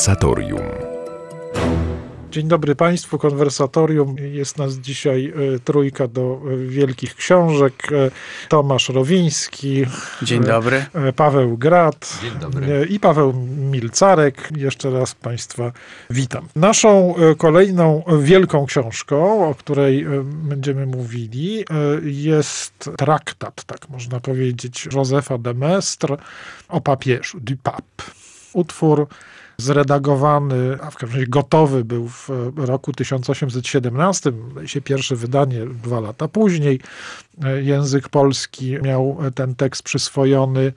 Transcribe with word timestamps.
Konwersatorium. 0.00 0.60
Dzień 2.30 2.48
dobry 2.48 2.76
Państwu, 2.76 3.18
konwersatorium. 3.18 4.16
Jest 4.18 4.58
nas 4.58 4.74
dzisiaj 4.74 5.32
e, 5.54 5.58
trójka 5.58 6.08
do 6.08 6.40
e, 6.44 6.56
wielkich 6.56 7.14
książek. 7.14 7.88
E, 7.92 8.10
Tomasz 8.48 8.88
Rowiński. 8.88 9.84
Dzień 10.22 10.44
dobry. 10.44 10.84
Paweł 11.16 11.56
Grat. 11.56 12.18
Dzień 12.22 12.30
dobry. 12.40 12.86
I 12.90 13.00
Paweł 13.00 13.32
Milcarek. 13.72 14.48
Jeszcze 14.56 14.90
raz 14.90 15.14
Państwa 15.14 15.72
witam. 16.10 16.48
Naszą 16.56 17.14
kolejną 17.38 18.02
wielką 18.20 18.66
książką, 18.66 19.48
o 19.48 19.54
której 19.54 20.06
będziemy 20.24 20.86
mówili, 20.86 21.64
jest 22.02 22.90
traktat, 22.96 23.64
tak 23.64 23.88
można 23.88 24.20
powiedzieć, 24.20 24.88
Józefa 24.94 25.38
de 25.38 25.54
Maistre 25.54 26.16
o 26.68 26.80
papieżu, 26.80 27.40
du 27.40 27.56
pape. 27.62 28.04
Utwór 28.52 29.06
zredagowany, 29.60 30.78
a 30.82 30.90
w 30.90 30.96
każdym 30.96 31.18
razie 31.18 31.30
gotowy 31.30 31.84
był 31.84 32.08
w 32.08 32.28
roku 32.56 32.92
1817, 32.92 34.32
się 34.66 34.80
pierwsze 34.80 35.16
wydanie 35.16 35.66
dwa 35.66 36.00
lata 36.00 36.28
później. 36.28 36.80
Język 37.62 38.08
polski 38.08 38.78
miał 38.82 39.18
ten 39.34 39.54
tekst 39.54 39.82
przyswojony 39.82 40.72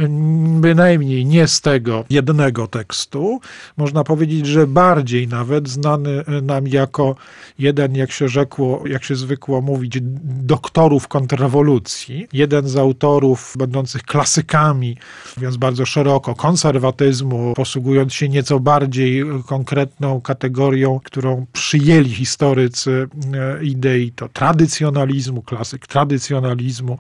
bynajmniej 0.61 1.25
nie 1.25 1.47
z 1.47 1.61
tego 1.61 2.05
jednego 2.09 2.67
tekstu, 2.67 3.39
można 3.77 4.03
powiedzieć, 4.03 4.47
że 4.47 4.67
bardziej 4.67 5.27
nawet 5.27 5.69
znany 5.69 6.23
nam 6.41 6.67
jako 6.67 7.15
jeden, 7.59 7.95
jak 7.95 8.11
się 8.11 8.27
rzekło, 8.27 8.83
jak 8.87 9.03
się 9.03 9.15
zwykło 9.15 9.61
mówić, 9.61 9.97
doktorów 10.23 11.07
kontrrewolucji, 11.07 12.27
jeden 12.33 12.67
z 12.67 12.77
autorów 12.77 13.53
będących 13.57 14.03
klasykami, 14.03 14.97
mówiąc 15.37 15.57
bardzo 15.57 15.85
szeroko, 15.85 16.35
konserwatyzmu, 16.35 17.53
posługując 17.55 18.13
się 18.13 18.29
nieco 18.29 18.59
bardziej 18.59 19.23
konkretną 19.45 20.21
kategorią, 20.21 20.99
którą 21.03 21.45
przyjęli 21.53 22.09
historycy 22.09 22.72
e, 22.87 23.63
idei, 23.63 24.11
to 24.11 24.29
tradycjonalizmu, 24.29 25.41
klasyk 25.41 25.87
tradycjonalizmu, 25.87 26.97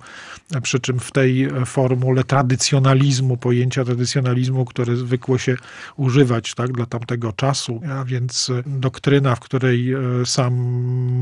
przy 0.61 0.79
czym 0.79 0.99
w 0.99 1.11
tej 1.11 1.47
formule 1.65 2.23
tradycjonalizmu, 2.23 3.37
pojęcia 3.37 3.85
tradycjonalizmu, 3.85 4.65
które 4.65 4.95
zwykło 4.95 5.37
się 5.37 5.55
używać 5.97 6.55
tak, 6.55 6.71
dla 6.71 6.85
tamtego 6.85 7.33
czasu, 7.33 7.81
a 7.89 8.03
więc 8.05 8.51
doktryna, 8.65 9.35
w 9.35 9.39
której 9.39 9.93
e, 9.93 9.99
sam 10.25 10.53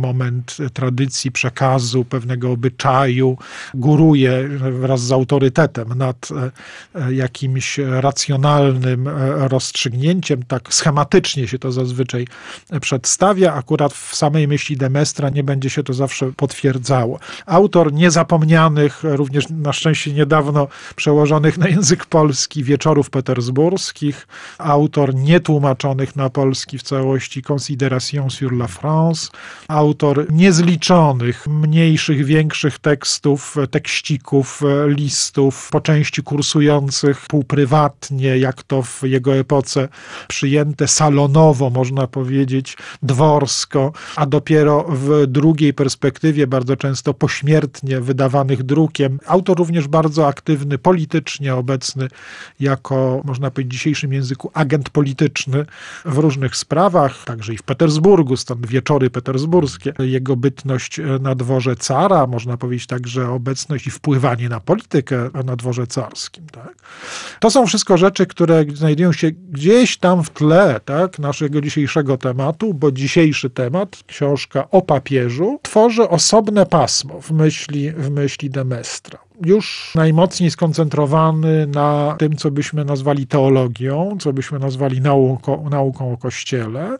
moment 0.01 0.57
tradycji, 0.73 1.31
przekazu, 1.31 2.05
pewnego 2.05 2.51
obyczaju 2.51 3.37
góruje 3.73 4.47
wraz 4.71 5.01
z 5.01 5.11
autorytetem 5.11 5.89
nad 5.95 6.29
e, 6.95 7.13
jakimś 7.13 7.77
racjonalnym 7.77 9.07
rozstrzygnięciem. 9.37 10.43
Tak 10.43 10.73
schematycznie 10.73 11.47
się 11.47 11.59
to 11.59 11.71
zazwyczaj 11.71 12.27
przedstawia. 12.81 13.53
Akurat 13.53 13.93
w 13.93 14.15
samej 14.15 14.40
myśli 14.47 14.77
Demestra 14.77 15.29
nie 15.29 15.43
będzie 15.43 15.69
się 15.69 15.83
to 15.83 15.93
zawsze 15.93 16.31
potwierdzało. 16.31 17.19
Autor 17.45 17.93
niezapomnianych 17.93 19.03
również 19.03 19.45
na 19.49 19.73
szczęście 19.73 20.13
niedawno 20.13 20.67
przełożonych 20.95 21.57
na 21.57 21.67
język 21.67 22.05
polski 22.05 22.63
wieczorów 22.63 23.09
petersburskich, 23.09 24.27
autor 24.57 25.15
nietłumaczonych 25.15 26.15
na 26.15 26.29
polski 26.29 26.77
w 26.77 26.83
całości 26.83 27.41
Consideration 27.51 28.29
sur 28.29 28.53
la 28.53 28.67
France, 28.67 29.29
autor 29.67 30.31
niezliczonych, 30.31 31.47
mniejszych, 31.47 32.25
większych 32.25 32.79
tekstów, 32.79 33.55
tekścików, 33.71 34.61
listów, 34.87 35.69
po 35.71 35.81
części 35.81 36.23
kursujących 36.23 37.25
półprywatnie, 37.27 38.37
jak 38.37 38.63
to 38.63 38.81
w 38.81 39.03
jego 39.03 39.35
epoce 39.35 39.87
przyjęte 40.27 40.87
salonowo, 40.87 41.69
można 41.69 42.07
powiedzieć, 42.07 42.77
dworsko, 43.03 43.91
a 44.15 44.25
dopiero 44.31 44.85
w 44.89 45.27
drugiej 45.27 45.73
perspektywie, 45.73 46.47
bardzo 46.47 46.75
często 46.75 47.13
pośmiertnie 47.13 48.01
wydawanych 48.01 48.63
drukiem, 48.63 49.19
Autor 49.27 49.57
również 49.57 49.87
bardzo 49.87 50.27
aktywny 50.27 50.77
politycznie, 50.77 51.55
obecny 51.55 52.07
jako, 52.59 53.21
można 53.25 53.51
powiedzieć 53.51 53.71
w 53.71 53.73
dzisiejszym 53.73 54.13
języku, 54.13 54.51
agent 54.53 54.89
polityczny 54.89 55.65
w 56.05 56.17
różnych 56.17 56.55
sprawach, 56.55 57.23
także 57.25 57.53
i 57.53 57.57
w 57.57 57.63
Petersburgu, 57.63 58.37
stąd 58.37 58.67
wieczory 58.67 59.09
petersburskie. 59.09 59.93
Jego 59.99 60.35
bytność 60.35 60.99
na 61.21 61.35
dworze 61.35 61.75
cara, 61.75 62.27
można 62.27 62.57
powiedzieć 62.57 62.87
także 62.87 63.29
obecność 63.29 63.87
i 63.87 63.91
wpływanie 63.91 64.49
na 64.49 64.59
politykę 64.59 65.29
na 65.45 65.55
dworze 65.55 65.87
carskim. 65.87 66.45
Tak? 66.51 66.75
To 67.39 67.49
są 67.49 67.65
wszystko 67.65 67.97
rzeczy, 67.97 68.25
które 68.25 68.65
znajdują 68.73 69.13
się 69.13 69.31
gdzieś 69.31 69.97
tam 69.97 70.23
w 70.23 70.29
tle 70.29 70.79
tak, 70.85 71.19
naszego 71.19 71.61
dzisiejszego 71.61 72.17
tematu, 72.17 72.73
bo 72.73 72.91
dzisiejszy 72.91 73.49
temat, 73.49 74.03
książka 74.11 74.67
o 74.71 74.81
papieżu, 74.81 75.59
tworzy 75.61 76.09
osobne 76.09 76.65
pasmo 76.65 77.21
w 77.21 77.31
myśli, 77.31 77.91
w 77.91 78.09
myśli 78.09 78.49
Demestra 78.49 79.19
już 79.45 79.91
najmocniej 79.95 80.51
skoncentrowany 80.51 81.67
na 81.67 82.15
tym, 82.19 82.37
co 82.37 82.51
byśmy 82.51 82.85
nazwali 82.85 83.27
teologią, 83.27 84.17
co 84.19 84.33
byśmy 84.33 84.59
nazwali 84.59 85.01
nauką, 85.01 85.69
nauką 85.69 86.13
o 86.13 86.17
Kościele. 86.17 86.97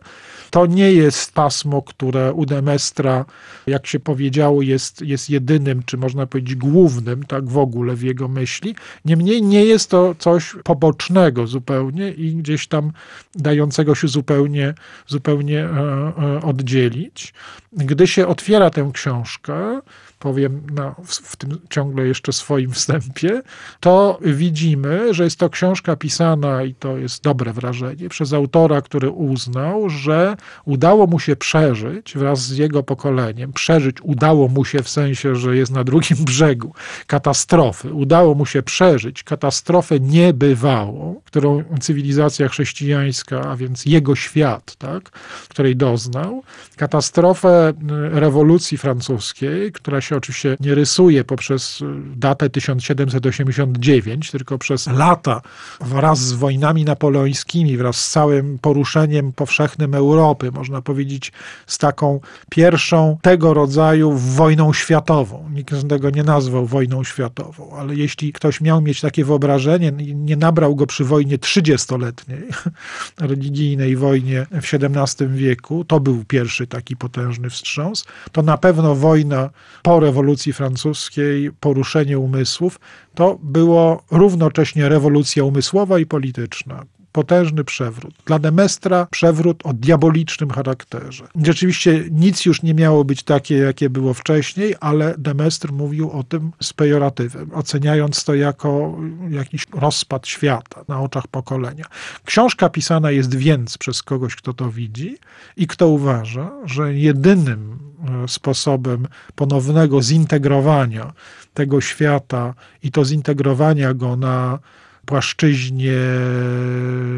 To 0.52 0.66
nie 0.66 0.92
jest 0.92 1.34
pasmo, 1.34 1.82
które 1.82 2.32
u 2.32 2.46
Demestra, 2.46 3.24
jak 3.66 3.86
się 3.86 4.00
powiedziało, 4.00 4.62
jest, 4.62 5.02
jest 5.02 5.30
jedynym, 5.30 5.82
czy 5.86 5.96
można 5.96 6.26
powiedzieć 6.26 6.54
głównym, 6.54 7.22
tak 7.22 7.48
w 7.48 7.58
ogóle 7.58 7.94
w 7.94 8.02
jego 8.02 8.28
myśli. 8.28 8.74
Niemniej 9.04 9.42
nie 9.42 9.64
jest 9.64 9.90
to 9.90 10.14
coś 10.18 10.56
pobocznego 10.64 11.46
zupełnie 11.46 12.10
i 12.10 12.34
gdzieś 12.34 12.66
tam 12.66 12.92
dającego 13.34 13.94
się 13.94 14.08
zupełnie, 14.08 14.74
zupełnie 15.06 15.64
e, 15.64 15.68
e, 15.68 16.42
oddzielić. 16.42 17.34
Gdy 17.72 18.06
się 18.06 18.26
otwiera 18.26 18.70
tę 18.70 18.90
książkę, 18.94 19.80
powiem 20.22 20.62
na, 20.72 20.94
w, 21.04 21.14
w, 21.14 21.36
tym 21.36 21.58
ciągle 21.70 22.06
jeszcze 22.06 22.32
swoim 22.32 22.72
wstępie, 22.72 23.42
to 23.80 24.18
widzimy, 24.20 25.14
że 25.14 25.24
jest 25.24 25.38
to 25.38 25.50
książka 25.50 25.96
pisana, 25.96 26.62
i 26.62 26.74
to 26.74 26.98
jest 26.98 27.22
dobre 27.22 27.52
wrażenie, 27.52 28.08
przez 28.08 28.32
autora, 28.32 28.82
który 28.82 29.10
uznał, 29.10 29.90
że 29.90 30.36
udało 30.64 31.06
mu 31.06 31.18
się 31.18 31.36
przeżyć 31.36 32.14
wraz 32.16 32.42
z 32.42 32.58
jego 32.58 32.82
pokoleniem, 32.82 33.52
przeżyć 33.52 33.96
udało 34.02 34.48
mu 34.48 34.64
się 34.64 34.82
w 34.82 34.88
sensie, 34.88 35.36
że 35.36 35.56
jest 35.56 35.72
na 35.72 35.84
drugim 35.84 36.16
brzegu. 36.30 36.74
Katastrofy, 37.06 37.92
udało 37.92 38.34
mu 38.34 38.46
się 38.46 38.62
przeżyć. 38.62 39.22
Katastrofę 39.22 40.00
niebywałą, 40.00 41.20
którą 41.24 41.64
cywilizacja 41.80 42.48
chrześcijańska, 42.48 43.40
a 43.40 43.56
więc 43.56 43.86
jego 43.86 44.16
świat, 44.16 44.76
tak, 44.76 45.10
której 45.48 45.76
doznał, 45.76 46.42
katastrofę 46.76 47.72
rewolucji 48.10 48.78
francuskiej, 48.78 49.72
która 49.72 50.00
się 50.00 50.11
się 50.12 50.16
oczywiście 50.16 50.56
nie 50.60 50.74
rysuje 50.74 51.24
poprzez 51.24 51.80
datę 52.16 52.50
1789, 52.50 54.30
tylko 54.30 54.58
przez 54.58 54.86
lata 54.86 55.42
wraz 55.80 56.18
z 56.18 56.32
wojnami 56.32 56.84
napoleońskimi, 56.84 57.76
wraz 57.76 57.96
z 57.96 58.10
całym 58.10 58.58
poruszeniem 58.58 59.32
powszechnym 59.32 59.94
Europy, 59.94 60.50
można 60.52 60.82
powiedzieć 60.82 61.32
z 61.66 61.78
taką 61.78 62.20
pierwszą 62.50 63.18
tego 63.22 63.54
rodzaju 63.54 64.12
wojną 64.12 64.72
światową. 64.72 65.50
Nikt 65.54 65.88
tego 65.88 66.10
nie 66.10 66.22
nazwał 66.22 66.66
wojną 66.66 67.04
światową, 67.04 67.76
ale 67.76 67.94
jeśli 67.94 68.32
ktoś 68.32 68.60
miał 68.60 68.80
mieć 68.80 69.00
takie 69.00 69.24
wyobrażenie, 69.24 69.92
nie 70.14 70.36
nabrał 70.36 70.76
go 70.76 70.86
przy 70.86 71.04
wojnie 71.04 71.38
30-letniej, 71.38 72.42
religijnej 73.20 73.96
wojnie 73.96 74.46
w 74.50 74.74
XVII 74.74 75.28
wieku, 75.28 75.84
to 75.84 76.00
był 76.00 76.24
pierwszy 76.24 76.66
taki 76.66 76.96
potężny 76.96 77.50
wstrząs, 77.50 78.04
to 78.32 78.42
na 78.42 78.58
pewno 78.58 78.94
wojna 78.94 79.50
po 79.82 80.00
rewolucji 80.02 80.52
francuskiej, 80.52 81.50
poruszenie 81.60 82.18
umysłów, 82.18 82.80
to 83.14 83.38
było 83.42 84.02
równocześnie 84.10 84.88
rewolucja 84.88 85.44
umysłowa 85.44 85.98
i 85.98 86.06
polityczna 86.06 86.84
potężny 87.12 87.64
przewrót. 87.64 88.14
Dla 88.26 88.38
Demestra 88.38 89.06
przewrót 89.10 89.60
o 89.64 89.72
diabolicznym 89.72 90.50
charakterze. 90.50 91.28
Rzeczywiście 91.44 92.04
nic 92.10 92.44
już 92.44 92.62
nie 92.62 92.74
miało 92.74 93.04
być 93.04 93.22
takie, 93.22 93.56
jakie 93.56 93.90
było 93.90 94.14
wcześniej, 94.14 94.74
ale 94.80 95.14
Demestr 95.18 95.72
mówił 95.72 96.10
o 96.10 96.22
tym 96.22 96.52
z 96.60 96.72
pejoratywem, 96.72 97.50
oceniając 97.54 98.24
to 98.24 98.34
jako 98.34 98.98
jakiś 99.30 99.66
rozpad 99.74 100.26
świata 100.26 100.84
na 100.88 101.00
oczach 101.00 101.26
pokolenia. 101.26 101.84
Książka 102.24 102.68
pisana 102.68 103.10
jest 103.10 103.34
więc 103.34 103.78
przez 103.78 104.02
kogoś, 104.02 104.36
kto 104.36 104.52
to 104.54 104.70
widzi 104.70 105.18
i 105.56 105.66
kto 105.66 105.88
uważa, 105.88 106.50
że 106.64 106.94
jedynym 106.94 107.78
sposobem 108.26 109.08
ponownego 109.34 110.02
zintegrowania 110.02 111.12
tego 111.54 111.80
świata 111.80 112.54
i 112.82 112.90
to 112.90 113.04
zintegrowania 113.04 113.94
go 113.94 114.16
na 114.16 114.58
płaszczyźnie 115.06 115.98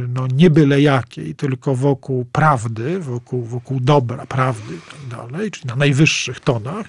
no, 0.08 0.26
nie 0.26 0.50
byle 0.50 0.80
jakiej, 0.80 1.34
tylko 1.34 1.74
wokół 1.74 2.24
prawdy, 2.32 2.98
wokół, 2.98 3.44
wokół 3.44 3.80
dobra, 3.80 4.26
prawdy 4.26 4.74
i 4.74 4.90
tak 4.90 5.18
dalej, 5.18 5.50
czyli 5.50 5.66
na 5.66 5.76
najwyższych 5.76 6.40
tonach, 6.40 6.86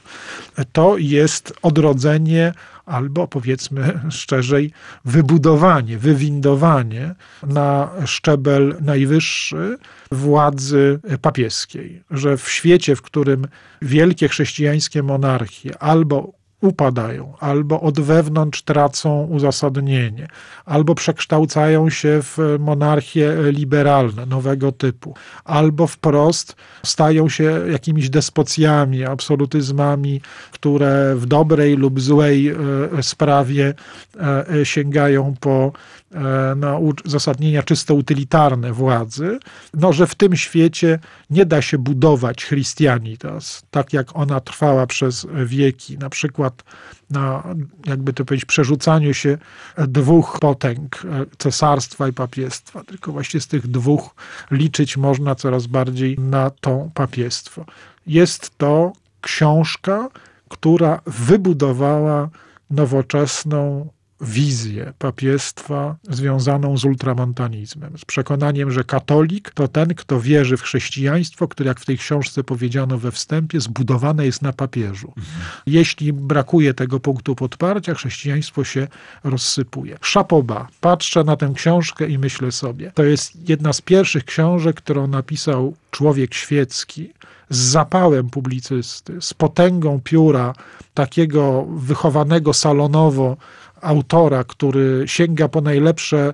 to 0.71 0.97
jest 0.97 1.53
odrodzenie 1.61 2.53
albo 2.85 3.27
powiedzmy 3.27 3.99
szczerzej, 4.09 4.71
wybudowanie, 5.05 5.97
wywindowanie 5.97 7.15
na 7.43 7.89
szczebel 8.05 8.75
najwyższy 8.81 9.77
władzy 10.11 10.99
papieskiej. 11.21 12.03
Że 12.11 12.37
w 12.37 12.49
świecie, 12.49 12.95
w 12.95 13.01
którym 13.01 13.47
wielkie 13.81 14.27
chrześcijańskie 14.27 15.03
monarchie 15.03 15.77
albo 15.77 16.44
upadają, 16.65 17.33
albo 17.39 17.81
od 17.81 17.99
wewnątrz 17.99 18.61
tracą 18.61 19.25
uzasadnienie, 19.25 20.27
albo 20.65 20.95
przekształcają 20.95 21.89
się 21.89 22.19
w 22.21 22.37
monarchie 22.59 23.35
liberalne 23.51 24.25
nowego 24.25 24.71
typu, 24.71 25.15
albo 25.45 25.87
wprost 25.87 26.55
stają 26.83 27.29
się 27.29 27.61
jakimiś 27.71 28.09
despocjami, 28.09 29.05
absolutyzmami, 29.05 30.21
które 30.51 31.15
w 31.15 31.25
dobrej 31.25 31.77
lub 31.77 32.01
złej 32.01 32.49
e, 32.49 32.55
sprawie 33.03 33.73
e, 34.19 34.65
sięgają 34.65 35.33
po 35.39 35.71
E, 36.15 36.55
na 36.55 36.77
uzasadnienia 36.77 37.63
czysto 37.63 37.95
utylitarne 37.95 38.73
władzy, 38.73 39.39
no, 39.73 39.93
że 39.93 40.07
w 40.07 40.15
tym 40.15 40.35
świecie 40.35 40.99
nie 41.29 41.45
da 41.45 41.61
się 41.61 41.77
budować 41.77 42.45
Christianitas, 42.45 43.63
tak 43.71 43.93
jak 43.93 44.15
ona 44.15 44.39
trwała 44.39 44.87
przez 44.87 45.27
wieki, 45.45 45.97
na 45.97 46.09
przykład 46.09 46.63
na, 47.09 47.43
jakby 47.85 48.13
to 48.13 48.25
powiedzieć, 48.25 48.45
przerzucaniu 48.45 49.13
się 49.13 49.37
dwóch 49.77 50.37
potęg, 50.39 51.05
e, 51.05 51.25
cesarstwa 51.37 52.07
i 52.07 52.13
papiestwa, 52.13 52.83
tylko 52.83 53.11
właśnie 53.11 53.39
z 53.39 53.47
tych 53.47 53.67
dwóch 53.67 54.15
liczyć 54.51 54.97
można 54.97 55.35
coraz 55.35 55.67
bardziej 55.67 56.19
na 56.19 56.49
to 56.49 56.89
papiestwo. 56.93 57.65
Jest 58.07 58.57
to 58.57 58.93
książka, 59.21 60.09
która 60.49 61.01
wybudowała 61.05 62.29
nowoczesną 62.69 63.89
wizję 64.25 64.93
papiestwa 64.99 65.95
związaną 66.09 66.77
z 66.77 66.85
ultramontanizmem, 66.85 67.97
z 67.97 68.05
przekonaniem, 68.05 68.71
że 68.71 68.83
katolik 68.83 69.51
to 69.51 69.67
ten, 69.67 69.95
kto 69.95 70.21
wierzy 70.21 70.57
w 70.57 70.61
chrześcijaństwo, 70.61 71.47
które, 71.47 71.67
jak 71.67 71.79
w 71.79 71.85
tej 71.85 71.97
książce 71.97 72.43
powiedziano 72.43 72.97
we 72.97 73.11
wstępie, 73.11 73.61
zbudowane 73.61 74.25
jest 74.25 74.41
na 74.41 74.53
papieżu. 74.53 75.07
Mhm. 75.07 75.45
Jeśli 75.65 76.13
brakuje 76.13 76.73
tego 76.73 76.99
punktu 76.99 77.35
podparcia, 77.35 77.93
chrześcijaństwo 77.93 78.63
się 78.63 78.87
rozsypuje. 79.23 79.97
Szapoba. 80.01 80.67
Patrzę 80.81 81.23
na 81.23 81.35
tę 81.35 81.51
książkę 81.55 82.07
i 82.07 82.17
myślę 82.17 82.51
sobie, 82.51 82.91
to 82.95 83.03
jest 83.03 83.49
jedna 83.49 83.73
z 83.73 83.81
pierwszych 83.81 84.25
książek, 84.25 84.75
którą 84.75 85.07
napisał 85.07 85.75
człowiek 85.91 86.33
świecki, 86.33 87.09
z 87.49 87.57
zapałem 87.57 88.29
publicysty, 88.29 89.21
z 89.21 89.33
potęgą 89.33 90.01
pióra 90.03 90.53
takiego 90.93 91.65
wychowanego 91.65 92.53
salonowo 92.53 93.37
autora, 93.85 94.43
który 94.43 95.03
sięga 95.05 95.47
po 95.47 95.61
najlepsze 95.61 96.33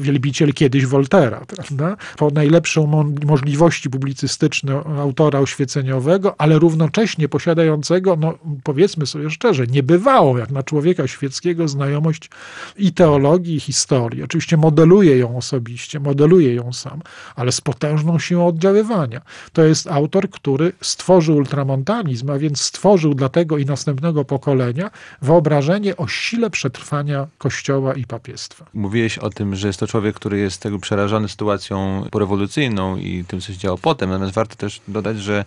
wielbiciel 0.00 0.52
kiedyś 0.52 0.86
Woltera, 0.86 1.42
prawda? 1.46 1.96
po 2.16 2.30
najlepszą 2.30 2.86
mo 2.86 3.04
możliwości 3.26 3.90
publicystyczne 3.90 4.74
autora 4.84 5.38
oświeceniowego, 5.38 6.34
ale 6.38 6.58
równocześnie 6.58 7.28
posiadającego, 7.28 8.16
no 8.16 8.38
powiedzmy 8.64 9.06
sobie 9.06 9.30
szczerze, 9.30 9.66
niebywałą 9.66 10.36
jak 10.36 10.50
na 10.50 10.62
człowieka 10.62 11.06
świeckiego 11.06 11.68
znajomość 11.68 12.30
i 12.76 12.92
teologii, 12.92 13.56
i 13.56 13.60
historii. 13.60 14.22
Oczywiście 14.22 14.56
modeluje 14.56 15.18
ją 15.18 15.36
osobiście, 15.36 16.00
modeluje 16.00 16.54
ją 16.54 16.72
sam, 16.72 17.00
ale 17.36 17.52
z 17.52 17.60
potężną 17.60 18.18
siłą 18.18 18.46
oddziaływania. 18.46 19.20
To 19.52 19.64
jest 19.64 19.86
autor, 19.86 20.30
który 20.30 20.72
stworzył 20.80 21.36
ultramontanizm, 21.36 22.30
a 22.30 22.38
więc 22.38 22.60
stworzył 22.60 23.14
dla 23.14 23.28
tego 23.28 23.58
i 23.58 23.66
następnego 23.66 24.24
pokolenia 24.24 24.90
wyobrażenie 25.22 25.96
o 25.96 26.06
sile 26.06 26.50
przetrwania 26.50 27.26
Kościoła 27.38 27.94
i 27.94 28.04
papiestwa. 28.04 28.64
Mówiłeś 28.74 29.18
o 29.18 29.30
tym, 29.30 29.41
tym, 29.42 29.56
że 29.56 29.66
jest 29.66 29.80
to 29.80 29.86
człowiek, 29.86 30.16
który 30.16 30.38
jest 30.38 30.62
tego 30.62 30.78
przerażony 30.78 31.28
sytuacją 31.28 32.06
porewolucyjną 32.10 32.96
i 32.96 33.24
tym, 33.28 33.40
co 33.40 33.52
się 33.52 33.58
działo 33.58 33.78
potem. 33.78 34.10
Natomiast 34.10 34.34
warto 34.34 34.56
też 34.56 34.80
dodać, 34.88 35.18
że 35.18 35.44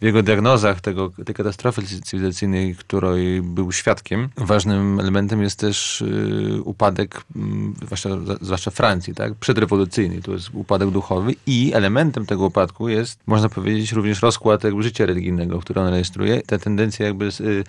w 0.00 0.04
jego 0.04 0.22
diagnozach 0.22 0.80
tego, 0.80 1.10
tej 1.24 1.34
katastrofy 1.34 1.82
cywilizacyjnej, 1.82 2.74
której 2.74 3.42
był 3.42 3.72
świadkiem, 3.72 4.28
ważnym 4.36 5.00
elementem 5.00 5.42
jest 5.42 5.58
też 5.58 6.00
y, 6.00 6.62
upadek, 6.64 7.24
y, 7.36 7.86
zwłaszcza, 7.86 8.08
zwłaszcza 8.40 8.70
Francji, 8.70 9.14
tak? 9.14 9.34
przedrewolucyjny. 9.34 10.22
To 10.22 10.32
jest 10.32 10.50
upadek 10.52 10.90
duchowy 10.90 11.34
i 11.46 11.72
elementem 11.74 12.26
tego 12.26 12.46
upadku 12.46 12.88
jest, 12.88 13.18
można 13.26 13.48
powiedzieć, 13.48 13.92
również 13.92 14.22
rozkład 14.22 14.64
jakby 14.64 14.82
życia 14.82 15.06
religijnego, 15.06 15.58
który 15.58 15.80
on 15.80 15.88
rejestruje. 15.88 16.42
Ta 16.42 16.58
tendencja 16.58 17.06
jakby 17.06 17.24
y, 17.26 17.64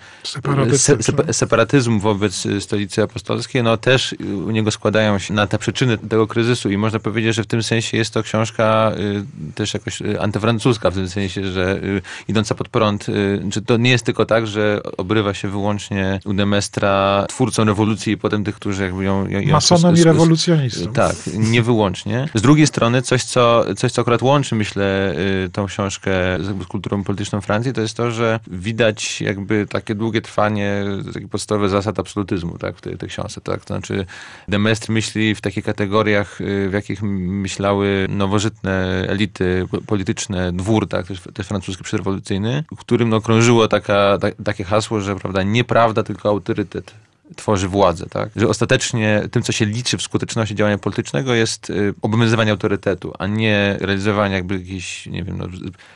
se, 0.78 1.02
se, 1.02 1.32
separatyzmu 1.32 2.00
wobec 2.00 2.48
stolicy 2.60 3.02
apostolskiej, 3.02 3.62
no 3.62 3.76
też 3.76 4.14
u 4.46 4.50
niego 4.50 4.70
składają 4.70 5.18
się 5.18 5.34
na 5.34 5.46
te 5.46 5.58
przyczyny 5.58 5.98
tego 5.98 6.26
kryzysu 6.26 6.70
i 6.70 6.76
można 6.76 6.98
powiedzieć, 6.98 7.34
że 7.34 7.42
w 7.42 7.46
tym 7.46 7.62
sensie 7.62 7.96
jest 7.96 8.14
to 8.14 8.22
książka 8.22 8.92
y, 8.98 9.54
też 9.54 9.74
jakoś 9.74 10.02
y, 10.02 10.20
antyfrancuska, 10.20 10.90
w 10.90 10.94
tym 10.94 11.08
sensie, 11.08 11.52
że 11.52 11.80
y, 11.82 12.02
idąca 12.28 12.54
pod 12.54 12.68
prąd, 12.68 13.06
czy 13.52 13.62
to 13.62 13.76
nie 13.76 13.90
jest 13.90 14.04
tylko 14.04 14.26
tak, 14.26 14.46
że 14.46 14.80
obrywa 14.96 15.34
się 15.34 15.48
wyłącznie 15.48 16.20
u 16.24 16.34
Demestra 16.34 17.26
twórcą 17.28 17.64
rewolucji 17.64 18.12
i 18.12 18.16
potem 18.16 18.44
tych, 18.44 18.54
którzy 18.54 18.82
jakby 18.82 19.04
ją... 19.04 19.28
ją 19.28 19.52
Masonom 19.52 19.96
i 19.96 20.02
rewolucjonistą. 20.02 20.92
Tak, 20.92 21.16
nie 21.34 21.62
wyłącznie. 21.62 22.28
Z 22.34 22.42
drugiej 22.42 22.66
strony 22.66 23.02
coś, 23.02 23.24
co, 23.24 23.64
coś, 23.76 23.92
co 23.92 24.02
akurat 24.02 24.22
łączy, 24.22 24.54
myślę, 24.54 25.14
y, 25.44 25.50
tą 25.52 25.66
książkę 25.66 26.10
z 26.40 26.66
kulturą 26.66 27.04
polityczną 27.04 27.40
Francji, 27.40 27.72
to 27.72 27.80
jest 27.80 27.96
to, 27.96 28.10
że 28.10 28.40
widać 28.46 29.20
jakby 29.20 29.66
takie 29.66 29.94
długie 29.94 30.22
trwanie 30.22 30.84
takich 31.14 31.28
podstawowych 31.28 31.70
zasad 31.70 31.98
absolutyzmu 31.98 32.58
tak, 32.58 32.76
w 32.76 32.80
tej, 32.80 32.96
tej 32.96 33.08
książce. 33.08 33.40
Tak? 33.40 33.64
To 33.64 33.74
znaczy 33.74 34.06
Demestr 34.48 34.90
myśli 34.90 35.34
w 35.34 35.40
takich 35.40 35.64
kategoriach, 35.64 36.40
y, 36.40 36.68
w 36.68 36.72
jakich 36.72 37.02
myślały 37.02 38.06
nowożytne 38.08 39.04
elity 39.08 39.66
polityczne, 39.86 40.52
dwór, 40.52 40.88
tak, 40.88 41.06
też, 41.06 41.20
też 41.34 41.46
francuski 41.46 41.84
przed 41.84 42.00
rewolucyjny, 42.08 42.64
w 42.76 42.80
którym 42.80 43.08
no, 43.08 43.20
krążyło 43.20 43.68
taka, 43.68 44.18
ta, 44.20 44.28
takie 44.44 44.64
hasło, 44.64 45.00
że 45.00 45.16
prawda, 45.16 45.42
nieprawda, 45.42 46.02
tylko 46.02 46.28
autorytet 46.28 46.94
tworzy 47.36 47.68
władzę, 47.68 48.06
tak? 48.10 48.30
Że 48.36 48.48
ostatecznie 48.48 49.22
tym, 49.30 49.42
co 49.42 49.52
się 49.52 49.66
liczy 49.66 49.98
w 49.98 50.02
skuteczności 50.02 50.54
działania 50.54 50.78
politycznego 50.78 51.34
jest 51.34 51.70
y, 51.70 51.94
obowiązywanie 52.02 52.50
autorytetu, 52.50 53.12
a 53.18 53.26
nie 53.26 53.76
realizowanie 53.80 54.34
jakby 54.34 54.58
jakiejś, 54.58 55.06
nie 55.06 55.24
wiem, 55.24 55.38
no, 55.38 55.46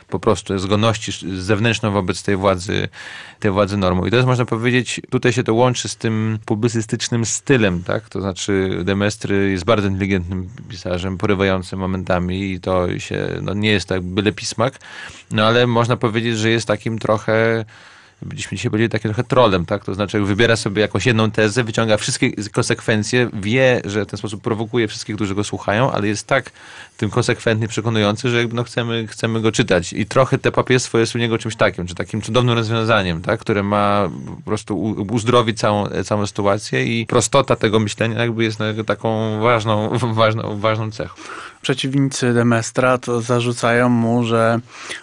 po 0.07 0.19
prostu 0.19 0.59
zgodności 0.59 1.11
zewnętrzną 1.39 1.91
wobec 1.91 2.23
tej 2.23 2.35
władzy, 2.35 2.89
tej 3.39 3.51
władzy 3.51 3.77
normą. 3.77 4.05
I 4.05 4.09
to 4.09 4.15
jest, 4.15 4.27
można 4.27 4.45
powiedzieć, 4.45 5.01
tutaj 5.09 5.33
się 5.33 5.43
to 5.43 5.53
łączy 5.53 5.89
z 5.89 5.95
tym 5.95 6.39
publicystycznym 6.45 7.25
stylem, 7.25 7.83
tak? 7.83 8.09
To 8.09 8.21
znaczy 8.21 8.81
Demestry 8.83 9.51
jest 9.51 9.65
bardzo 9.65 9.87
inteligentnym 9.87 10.49
pisarzem, 10.69 11.17
porywającym 11.17 11.79
momentami 11.79 12.51
i 12.51 12.59
to 12.59 12.99
się, 12.99 13.27
no 13.41 13.53
nie 13.53 13.71
jest 13.71 13.87
tak 13.87 14.01
byle 14.01 14.31
pismak, 14.31 14.79
no 15.31 15.45
ale 15.45 15.67
można 15.67 15.97
powiedzieć, 15.97 16.37
że 16.37 16.49
jest 16.49 16.67
takim 16.67 16.99
trochę 16.99 17.65
byliśmy 18.25 18.57
dzisiaj 18.57 18.71
powiedzieli, 18.71 18.89
takie 18.89 19.09
trochę 19.09 19.23
trolem, 19.23 19.65
tak? 19.65 19.85
To 19.85 19.93
znaczy 19.93 20.21
wybiera 20.21 20.55
sobie 20.55 20.81
jakąś 20.81 21.05
jedną 21.05 21.31
tezę, 21.31 21.63
wyciąga 21.63 21.97
wszystkie 21.97 22.31
konsekwencje, 22.51 23.29
wie, 23.33 23.81
że 23.85 24.05
w 24.05 24.07
ten 24.07 24.17
sposób 24.17 24.41
prowokuje 24.41 24.87
wszystkich, 24.87 25.15
którzy 25.15 25.35
go 25.35 25.43
słuchają, 25.43 25.91
ale 25.91 26.07
jest 26.07 26.27
tak 26.27 26.51
tym 26.97 27.09
konsekwentnie 27.09 27.67
przekonujący, 27.67 28.29
że 28.29 28.37
jakby 28.37 28.55
no 28.55 28.63
chcemy, 28.63 29.07
chcemy 29.07 29.41
go 29.41 29.51
czytać. 29.51 29.93
I 29.93 30.05
trochę 30.05 30.37
te 30.37 30.51
papierstwo 30.51 30.99
jest 30.99 31.15
u 31.15 31.17
niego 31.17 31.37
czymś 31.37 31.55
takim, 31.55 31.87
czy 31.87 31.95
takim 31.95 32.21
cudownym 32.21 32.55
rozwiązaniem, 32.55 33.21
tak? 33.21 33.39
które 33.39 33.63
ma 33.63 34.09
po 34.25 34.41
prostu 34.41 34.81
uzdrowić 35.11 35.59
całą, 35.59 35.87
całą 36.03 36.27
sytuację 36.27 36.85
i 36.85 37.05
prostota 37.05 37.55
tego 37.55 37.79
myślenia 37.79 38.21
jakby 38.21 38.43
jest 38.43 38.59
taką 38.85 39.39
ważną, 39.41 39.97
ważną, 40.13 40.59
ważną 40.59 40.91
cechą 40.91 41.15
przeciwnicy 41.63 42.33
Demestra 42.33 42.97
to 42.97 43.21
zarzucają 43.21 43.89
mu, 43.89 44.23
że 44.23 44.59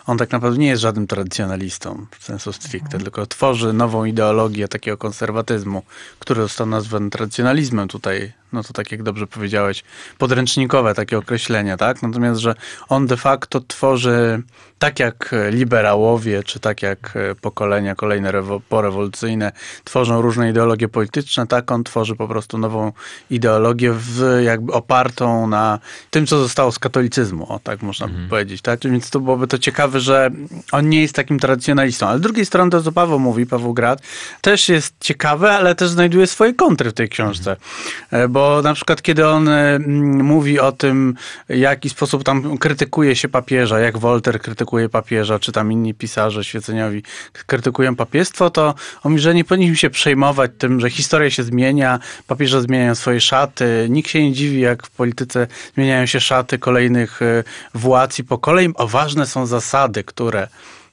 on 0.07 0.19
tak 0.19 0.31
naprawdę 0.31 0.59
nie 0.59 0.67
jest 0.67 0.83
żadnym 0.83 1.07
tradycjonalistą 1.07 2.07
w 2.19 2.25
sensu 2.25 2.53
stricte, 2.53 2.87
mhm. 2.87 3.03
tylko 3.03 3.27
tworzy 3.27 3.73
nową 3.73 4.05
ideologię 4.05 4.69
takiego 4.69 4.97
konserwatyzmu, 4.97 5.83
który 6.19 6.43
został 6.43 6.67
nazwany 6.67 7.11
tradycjonalizmem 7.11 7.89
tutaj 7.89 8.33
no 8.53 8.63
to 8.63 8.73
tak 8.73 8.93
jak 8.93 9.03
dobrze 9.03 9.27
powiedziałeś, 9.27 9.85
podręcznikowe 10.19 10.95
takie 10.95 11.19
określenia, 11.19 11.77
tak? 11.77 12.03
Natomiast, 12.03 12.41
że 12.41 12.55
on 12.89 13.07
de 13.07 13.17
facto 13.17 13.61
tworzy 13.61 14.43
tak 14.79 14.99
jak 14.99 15.35
liberałowie, 15.51 16.43
czy 16.43 16.61
tak 16.61 16.83
jak 16.83 17.19
pokolenia 17.41 17.95
kolejne 17.95 18.33
porewolucyjne 18.69 19.53
tworzą 19.85 20.23
różne 20.23 20.51
ideologie 20.51 20.89
polityczne, 20.89 21.47
tak 21.47 21.73
on 21.73 21.85
tworzy 21.85 22.17
po 22.17 22.29
prostu 22.29 22.59
nową 22.59 22.93
ideologię 23.31 23.93
w, 23.93 24.41
jakby 24.45 24.73
opartą 24.73 25.47
na 25.47 25.79
tym, 26.11 26.27
co 26.27 26.39
zostało 26.39 26.73
z 26.73 26.79
katolicyzmu, 26.79 27.53
o 27.53 27.59
tak 27.59 27.83
można 27.83 28.07
mhm. 28.07 28.29
powiedzieć, 28.29 28.63
tak? 28.63 28.81
Więc 28.85 29.11
to 29.11 29.21
byłoby 29.21 29.47
to 29.47 29.59
ciekawe, 29.59 30.01
że 30.01 30.31
on 30.73 30.89
nie 30.89 31.03
jest 31.03 31.15
takim 31.15 31.39
tradycjonalistą. 31.39 32.07
Ale 32.07 32.19
z 32.19 32.23
drugiej 32.23 32.47
strony 32.47 32.71
to, 32.71 32.83
co 32.83 32.93
Paweł 32.93 33.19
mówi, 33.19 33.47
Paweł 33.47 33.75
Grad, 33.75 34.03
też 34.41 34.69
jest 34.69 34.95
ciekawe, 35.01 35.53
ale 35.53 35.75
też 35.75 35.89
znajduje 35.89 36.27
swoje 36.27 36.55
kontry 36.55 36.91
w 36.91 36.95
tej 36.95 37.09
książce, 37.09 37.57
mhm. 38.03 38.33
bo 38.33 38.40
bo 38.41 38.63
na 38.63 38.75
przykład 38.75 39.03
kiedy 39.03 39.29
on 39.29 39.49
e, 39.49 39.79
mówi 40.23 40.61
o 40.61 40.73
tym, 40.73 41.15
w 41.49 41.57
jaki 41.57 41.91
sposób 41.91 42.25
tam 42.25 42.59
krytykuje 42.59 43.17
się 43.17 43.29
papieża, 43.29 43.81
jak 43.81 43.99
Wolter 43.99 44.41
krytykuje 44.41 44.89
papieża, 44.89 45.39
czy 45.39 45.53
tam 45.53 45.73
inni 45.73 45.95
pisarze 45.95 46.45
świeceniowi 46.45 47.03
krytykują 47.47 47.97
papiestwo, 47.97 48.51
to 48.51 48.75
on 49.03 49.13
mówi, 49.13 49.23
że 49.23 49.35
nie 49.35 49.45
powinniśmy 49.45 49.77
się 49.77 49.91
przejmować 49.91 50.51
tym, 50.59 50.81
że 50.81 50.91
historia 50.91 51.31
się 51.31 51.43
zmienia, 51.43 51.99
papieże 52.27 52.63
zmieniają 52.63 52.95
swoje 52.95 53.21
szaty, 53.21 53.87
nikt 53.91 54.11
się 54.11 54.23
nie 54.23 54.33
dziwi, 54.33 54.61
jak 54.61 54.87
w 54.87 54.91
polityce 54.91 55.47
zmieniają 55.75 56.07
się 56.07 56.21
szaty 56.21 56.59
kolejnych 56.59 57.23
e, 57.23 57.45
władz 57.75 58.19
i 58.19 58.25
pokoleń, 58.25 58.73
a 58.79 58.87
ważne 58.87 59.27
są 59.27 59.47
zasady, 59.47 60.05
które 60.05 60.49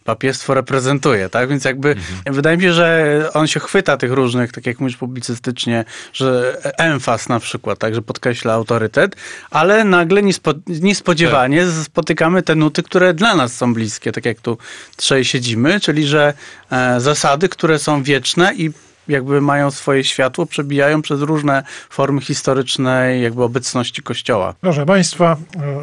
papiestwo 0.08 0.54
reprezentuje, 0.54 1.30
tak? 1.30 1.50
Więc 1.50 1.66
jakby 1.66 1.90
mhm. 1.90 2.36
wydaje 2.36 2.58
mi 2.58 2.64
się, 2.64 2.74
że 2.74 3.30
on 3.34 3.48
się 3.48 3.60
chwyta 3.60 3.98
tych 3.98 4.12
różnych, 4.12 4.52
tak 4.52 4.66
jak 4.66 4.80
mówisz 4.80 4.98
publicystycznie, 4.98 5.86
że 6.14 6.58
emfaz 6.78 7.30
na 7.30 7.40
przykład, 7.40 7.80
tak, 7.80 7.96
że 7.96 8.02
podkreśla 8.02 8.54
autorytet, 8.54 9.16
ale 9.52 9.84
nagle 9.84 10.24
niespo, 10.24 10.54
niespodziewanie 10.68 11.66
tak. 11.66 11.74
spotykamy 11.86 12.44
te 12.44 12.56
nuty, 12.56 12.84
które 12.84 13.14
dla 13.14 13.36
nas 13.36 13.54
są 13.54 13.74
bliskie, 13.74 14.12
tak 14.12 14.26
jak 14.26 14.40
tu 14.40 14.58
trzej 14.96 15.26
siedzimy, 15.26 15.80
czyli 15.80 16.08
że 16.08 16.34
e, 16.72 17.00
zasady, 17.00 17.50
które 17.50 17.80
są 17.80 18.04
wieczne 18.04 18.54
i 18.56 18.72
jakby 19.08 19.42
mają 19.42 19.72
swoje 19.72 20.04
światło, 20.04 20.46
przebijają 20.46 21.02
przez 21.02 21.22
różne 21.22 21.64
formy 21.90 22.22
historycznej 22.22 23.22
jakby 23.22 23.44
obecności 23.44 24.04
Kościoła. 24.04 24.54
Proszę 24.62 24.86
Państwa, 24.86 25.38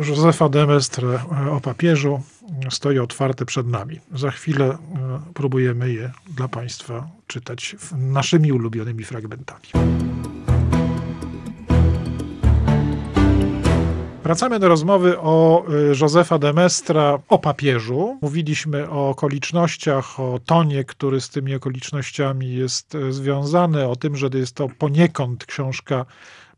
Józefa 0.08 0.48
Demestr 0.48 1.04
o 1.50 1.60
papieżu 1.60 2.22
stoi 2.70 2.98
otwarte 2.98 3.44
przed 3.44 3.66
nami. 3.66 4.00
Za 4.14 4.30
chwilę 4.30 4.64
e, 4.64 4.78
próbujemy 5.34 5.92
je 5.92 6.12
dla 6.36 6.48
Państwa 6.48 7.08
czytać 7.26 7.76
naszymi 7.92 8.52
ulubionymi 8.52 9.04
fragmentami. 9.04 9.66
Wracamy 14.24 14.58
do 14.58 14.68
rozmowy 14.68 15.18
o 15.18 15.64
y, 15.92 15.96
Józefa 16.00 16.38
de 16.38 16.52
Mestra, 16.52 17.18
o 17.28 17.38
papieżu. 17.38 18.18
Mówiliśmy 18.22 18.90
o 18.90 19.08
okolicznościach, 19.08 20.20
o 20.20 20.40
tonie, 20.46 20.84
który 20.84 21.20
z 21.20 21.28
tymi 21.28 21.54
okolicznościami 21.54 22.54
jest 22.54 22.94
y, 22.94 23.12
związany, 23.12 23.88
o 23.88 23.96
tym, 23.96 24.16
że 24.16 24.28
jest 24.34 24.56
to 24.56 24.68
poniekąd 24.78 25.46
książka 25.46 26.06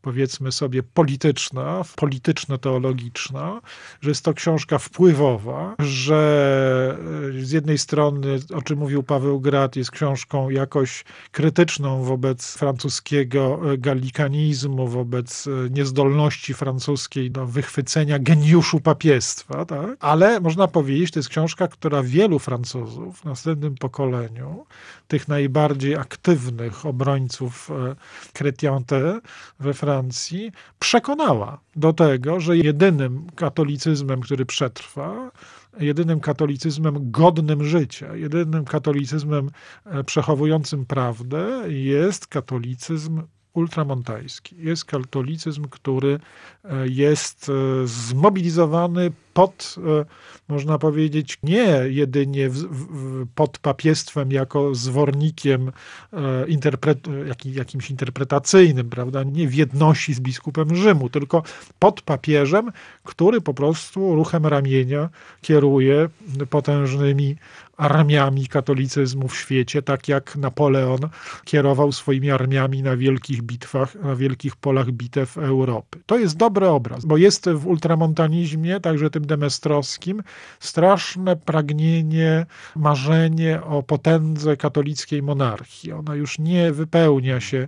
powiedzmy 0.01 0.51
sobie 0.51 0.83
polityczna, 0.83 1.83
polityczno-teologiczna, 1.95 3.61
że 4.01 4.09
jest 4.09 4.25
to 4.25 4.33
książka 4.33 4.77
wpływowa, 4.77 5.75
że 5.79 6.97
e, 7.39 7.45
z 7.45 7.51
jednej 7.51 7.77
strony, 7.77 8.39
o 8.55 8.61
czym 8.61 8.79
mówił 8.79 9.03
Paweł 9.03 9.39
Grat, 9.39 9.75
jest 9.75 9.91
książką 9.91 10.49
jakoś 10.49 11.05
krytyczną 11.31 12.03
wobec 12.03 12.57
francuskiego 12.57 13.59
e, 13.73 13.77
galikanizmu, 13.77 14.87
wobec 14.87 15.47
e, 15.47 15.69
niezdolności 15.69 16.53
francuskiej 16.53 17.31
do 17.31 17.45
wychwycenia 17.45 18.19
geniuszu 18.19 18.79
papiestwa, 18.79 19.65
tak? 19.65 19.97
ale 19.99 20.39
można 20.39 20.67
powiedzieć, 20.67 21.11
to 21.11 21.19
jest 21.19 21.29
książka, 21.29 21.67
która 21.67 22.03
wielu 22.03 22.39
Francuzów 22.39 23.19
w 23.19 23.25
następnym 23.25 23.75
pokoleniu, 23.75 24.65
tych 25.07 25.27
najbardziej 25.27 25.95
aktywnych 25.95 26.85
obrońców 26.85 27.69
chrétienté 28.33 29.21
we 29.59 29.73
Francji, 29.73 29.86
Francji 29.87 30.51
przekonała 30.79 31.59
do 31.75 31.93
tego, 31.93 32.39
że 32.39 32.57
jedynym 32.57 33.27
katolicyzmem, 33.35 34.21
który 34.21 34.45
przetrwa, 34.45 35.31
jedynym 35.79 36.19
katolicyzmem 36.19 37.11
godnym 37.11 37.63
życia, 37.63 38.15
jedynym 38.15 38.65
katolicyzmem 38.65 39.49
e, 39.85 40.03
przechowującym 40.03 40.85
prawdę 40.85 41.63
jest 41.67 42.27
katolicyzm 42.27 43.21
ultramontański. 43.57 44.55
Jest 44.59 44.85
katolicyzm, 44.85 45.67
który 45.69 46.19
e, 46.63 46.87
jest 46.87 47.49
e, 47.49 47.87
zmobilizowany 47.87 49.11
pod, 49.33 49.75
e, 49.77 50.05
można 50.47 50.77
powiedzieć, 50.77 51.39
nie 51.43 51.81
jedynie 51.87 52.49
w, 52.49 52.55
w, 52.57 53.27
pod 53.35 53.57
papiestwem 53.57 54.31
jako 54.31 54.75
zwornikiem 54.75 55.71
interpret, 56.47 56.99
jakimś 57.45 57.91
interpretacyjnym, 57.91 58.89
prawda, 58.89 59.23
nie 59.23 59.47
w 59.47 59.53
jedności 59.53 60.13
z 60.13 60.19
biskupem 60.19 60.75
Rzymu, 60.75 61.09
tylko 61.09 61.43
pod 61.79 62.01
papieżem, 62.01 62.71
który 63.03 63.41
po 63.41 63.53
prostu 63.53 64.15
ruchem 64.15 64.45
ramienia 64.45 65.09
kieruje 65.41 66.09
potężnymi 66.49 67.35
armiami 67.77 68.47
katolicyzmu 68.47 69.27
w 69.27 69.37
świecie, 69.37 69.81
tak 69.81 70.07
jak 70.07 70.35
Napoleon 70.35 70.99
kierował 71.45 71.91
swoimi 71.91 72.31
armiami 72.31 72.83
na 72.83 72.97
wielkich 72.97 73.41
bitwach, 73.41 73.95
na 73.95 74.15
wielkich 74.15 74.55
polach 74.55 74.91
bitew 74.91 75.37
Europy. 75.37 75.99
To 76.05 76.17
jest 76.17 76.37
dobry 76.37 76.67
obraz, 76.67 77.05
bo 77.05 77.17
jest 77.17 77.49
w 77.49 77.67
ultramontanizmie, 77.67 78.79
także 78.79 79.09
tym 79.09 79.25
demestrowskim, 79.25 80.23
straszne 80.59 81.35
pragnienie, 81.35 82.45
marzenie 82.75 83.63
o 83.63 83.83
potędze 83.83 84.57
katolickiej 84.57 85.23
monarchii. 85.23 85.91
Ona 85.91 86.15
już 86.15 86.39
nie 86.39 86.71
wypełnia 86.71 87.39
się 87.39 87.57
e, 87.57 87.67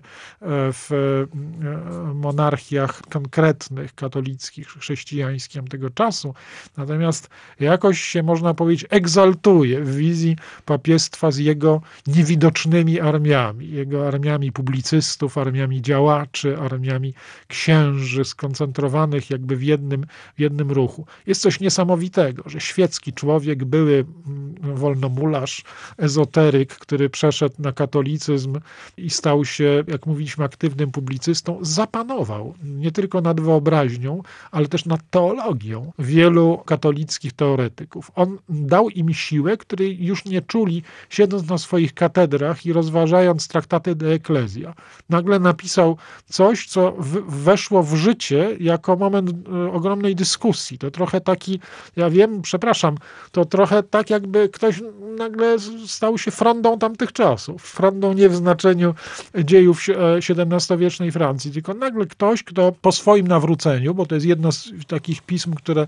w 0.74 0.92
e, 0.92 2.14
monarchiach 2.14 3.02
konkretnych, 3.02 3.96
katolickich, 3.96 4.68
chrześcijańskich 4.68 5.50
tego 5.70 5.90
czasu, 5.90 6.34
natomiast 6.78 7.30
jakoś 7.60 8.02
się, 8.02 8.24
można 8.24 8.54
powiedzieć, 8.54 8.88
egzaltuje 8.90 9.82
wizji 10.00 10.36
papiestwa 10.66 11.32
z 11.32 11.38
jego 11.38 11.82
niewidocznymi 12.08 13.00
armiami, 13.00 13.72
jego 13.72 14.08
armiami 14.08 14.52
publicystów, 14.52 15.38
armiami 15.38 15.82
działaczy, 15.82 16.58
armiami 16.58 17.14
księży 17.48 18.26
skoncentrowanych 18.26 19.30
jakby 19.30 19.56
w 19.56 19.64
jednym, 19.64 20.06
w 20.38 20.40
jednym 20.40 20.72
ruchu. 20.72 21.06
Jest 21.28 21.42
coś 21.42 21.60
niesamowitego, 21.60 22.44
że 22.46 22.60
świecki 22.62 23.14
człowiek, 23.14 23.66
były 23.66 24.06
mm, 24.28 24.76
wolnomularz, 24.76 25.64
ezoteryk, 25.98 26.74
który 26.74 27.10
przeszedł 27.10 27.56
na 27.60 27.72
katolicyzm 27.72 28.60
i 28.98 29.10
stał 29.10 29.46
się, 29.46 29.84
jak 29.88 30.06
mówiliśmy, 30.06 30.46
aktywnym 30.46 30.92
publicystą, 30.92 31.60
zapanował 31.62 32.54
nie 32.64 32.92
tylko 32.92 33.22
nad 33.22 33.42
wyobraźnią, 33.42 34.24
ale 34.52 34.68
też 34.68 34.86
nad 34.86 35.10
teologią 35.10 35.92
wielu 36.00 36.58
katolickich 36.66 37.34
teoretyków. 37.34 38.12
On 38.16 38.38
dał 38.50 38.90
im 38.90 39.14
siłę, 39.14 39.58
której 39.58 39.89
już 39.94 40.26
nie 40.26 40.42
czuli, 40.42 40.84
siedząc 41.10 41.50
na 41.50 41.58
swoich 41.58 41.94
katedrach 41.94 42.66
i 42.66 42.74
rozważając 42.74 43.48
traktaty 43.48 43.96
de 43.96 44.14
Ecclesia. 44.14 44.74
Nagle 45.10 45.40
napisał 45.40 45.98
coś, 46.26 46.68
co 46.68 46.94
weszło 47.28 47.84
w 47.84 47.96
życie 47.96 48.58
jako 48.60 48.96
moment 48.96 49.30
e, 49.30 49.72
ogromnej 49.72 50.16
dyskusji. 50.16 50.78
To 50.78 50.92
trochę 50.92 51.22
tak 51.22 51.40
taki, 51.40 51.60
ja 51.96 52.10
wiem, 52.10 52.42
przepraszam, 52.42 52.98
to 53.32 53.46
trochę 53.46 53.84
tak 53.84 54.10
jakby 54.10 54.50
ktoś 54.50 54.82
nagle 55.18 55.58
stał 55.88 56.18
się 56.18 56.32
frondą 56.32 56.80
tamtych 56.80 57.14
czasów. 57.14 57.62
Frondą 57.62 58.14
nie 58.14 58.30
w 58.30 58.36
znaczeniu 58.36 58.96
dziejów 59.44 59.82
XVII-wiecznej 60.30 61.12
Francji, 61.12 61.52
tylko 61.52 61.74
nagle 61.74 62.06
ktoś, 62.06 62.44
kto 62.44 62.72
po 62.82 62.92
swoim 62.92 63.28
nawróceniu, 63.28 63.94
bo 63.94 64.06
to 64.06 64.16
jest 64.16 64.28
jedno 64.28 64.52
z 64.52 64.72
takich 64.88 65.22
pism, 65.22 65.54
które 65.54 65.88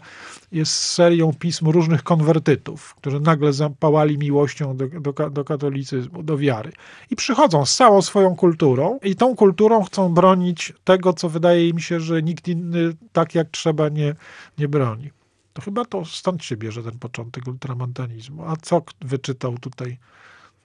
jest 0.51 0.74
serią 0.74 1.34
pism 1.39 1.70
różnych 1.70 2.03
konwertytów, 2.03 2.96
którzy 2.96 3.20
nagle 3.20 3.53
zapałali 3.91 4.17
miłością 4.17 4.77
do, 4.77 4.88
do, 4.88 5.29
do 5.29 5.43
katolicyzmu, 5.43 6.24
do 6.24 6.38
wiary. 6.38 6.71
I 7.10 7.15
przychodzą 7.15 7.65
z 7.65 7.75
całą 7.75 8.01
swoją 8.01 8.36
kulturą 8.36 9.00
i 9.03 9.15
tą 9.15 9.36
kulturą 9.36 9.83
chcą 9.83 10.13
bronić 10.13 10.74
tego, 10.83 11.13
co 11.13 11.29
wydaje 11.29 11.69
im 11.69 11.79
się, 11.79 12.00
że 12.00 12.21
nikt 12.21 12.48
inny 12.48 12.93
tak 13.13 13.36
jak 13.36 13.50
trzeba 13.50 13.89
nie, 13.89 14.15
nie 14.57 14.67
broni. 14.67 15.10
To 15.53 15.62
chyba 15.62 15.86
to 15.86 16.05
stąd 16.05 16.43
się 16.43 16.57
bierze 16.57 16.83
ten 16.83 17.00
początek 17.00 17.48
ultramontanizmu. 17.48 18.43
A 18.48 18.55
co 18.55 18.81
wyczytał 19.01 19.57
tutaj 19.57 19.98